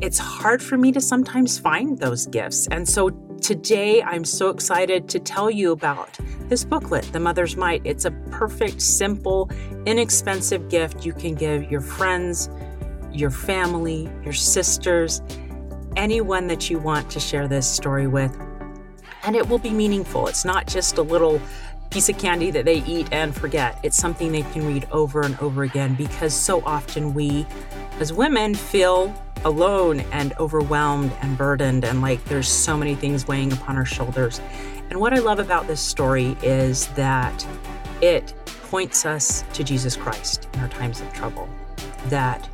It's 0.00 0.18
hard 0.18 0.62
for 0.62 0.76
me 0.76 0.90
to 0.92 1.00
sometimes 1.00 1.58
find 1.58 1.98
those 1.98 2.26
gifts. 2.26 2.66
And 2.68 2.86
so 2.88 3.10
today 3.40 4.02
I'm 4.02 4.24
so 4.24 4.48
excited 4.48 5.08
to 5.10 5.20
tell 5.20 5.50
you 5.50 5.70
about 5.70 6.18
this 6.48 6.64
booklet, 6.64 7.04
The 7.12 7.20
Mother's 7.20 7.56
Might. 7.56 7.80
It's 7.84 8.04
a 8.04 8.10
perfect, 8.30 8.82
simple, 8.82 9.50
inexpensive 9.86 10.68
gift 10.68 11.06
you 11.06 11.12
can 11.12 11.34
give 11.34 11.70
your 11.70 11.80
friends, 11.80 12.50
your 13.12 13.30
family, 13.30 14.10
your 14.24 14.32
sisters, 14.32 15.22
anyone 15.96 16.48
that 16.48 16.68
you 16.68 16.78
want 16.78 17.08
to 17.12 17.20
share 17.20 17.46
this 17.46 17.70
story 17.70 18.08
with. 18.08 18.36
And 19.22 19.36
it 19.36 19.48
will 19.48 19.58
be 19.58 19.70
meaningful. 19.70 20.26
It's 20.26 20.44
not 20.44 20.66
just 20.66 20.98
a 20.98 21.02
little 21.02 21.40
piece 21.90 22.08
of 22.08 22.18
candy 22.18 22.50
that 22.50 22.64
they 22.64 22.82
eat 22.84 23.08
and 23.12 23.34
forget. 23.34 23.78
It's 23.84 23.96
something 23.96 24.32
they 24.32 24.42
can 24.42 24.66
read 24.66 24.88
over 24.90 25.22
and 25.22 25.38
over 25.38 25.62
again 25.62 25.94
because 25.94 26.34
so 26.34 26.62
often 26.64 27.14
we, 27.14 27.46
as 28.00 28.12
women, 28.12 28.54
feel 28.54 29.14
alone 29.44 30.00
and 30.12 30.32
overwhelmed 30.38 31.12
and 31.20 31.36
burdened, 31.36 31.84
and 31.84 32.00
like 32.00 32.24
there's 32.24 32.48
so 32.48 32.76
many 32.76 32.94
things 32.94 33.26
weighing 33.26 33.52
upon 33.52 33.76
our 33.76 33.84
shoulders. 33.84 34.40
And 34.90 35.00
what 35.00 35.12
I 35.12 35.18
love 35.18 35.38
about 35.38 35.66
this 35.66 35.80
story 35.80 36.36
is 36.42 36.86
that 36.88 37.46
it 38.00 38.34
points 38.46 39.06
us 39.06 39.44
to 39.54 39.64
Jesus 39.64 39.96
Christ 39.96 40.48
in 40.54 40.60
our 40.60 40.68
times 40.68 41.00
of 41.00 41.12
trouble. 41.12 41.48
That 42.06 42.48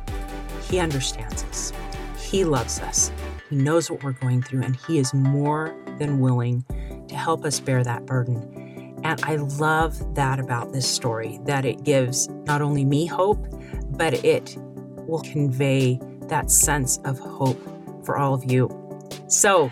he 0.71 0.79
understands 0.79 1.43
us. 1.43 1.73
He 2.17 2.45
loves 2.45 2.79
us. 2.79 3.11
He 3.49 3.57
knows 3.57 3.91
what 3.91 4.03
we're 4.03 4.13
going 4.13 4.41
through, 4.41 4.61
and 4.61 4.73
He 4.87 4.99
is 4.99 5.13
more 5.13 5.75
than 5.99 6.21
willing 6.21 6.63
to 7.09 7.15
help 7.15 7.43
us 7.43 7.59
bear 7.59 7.83
that 7.83 8.05
burden. 8.05 8.95
And 9.03 9.21
I 9.23 9.35
love 9.35 10.15
that 10.15 10.39
about 10.39 10.71
this 10.71 10.87
story 10.87 11.41
that 11.43 11.65
it 11.65 11.83
gives 11.83 12.29
not 12.45 12.61
only 12.61 12.85
me 12.85 13.05
hope, 13.05 13.45
but 13.89 14.23
it 14.23 14.55
will 15.05 15.23
convey 15.23 15.99
that 16.31 16.49
sense 16.49 16.97
of 17.05 17.19
hope 17.19 17.61
for 18.03 18.17
all 18.17 18.33
of 18.33 18.51
you. 18.51 18.67
So 19.27 19.71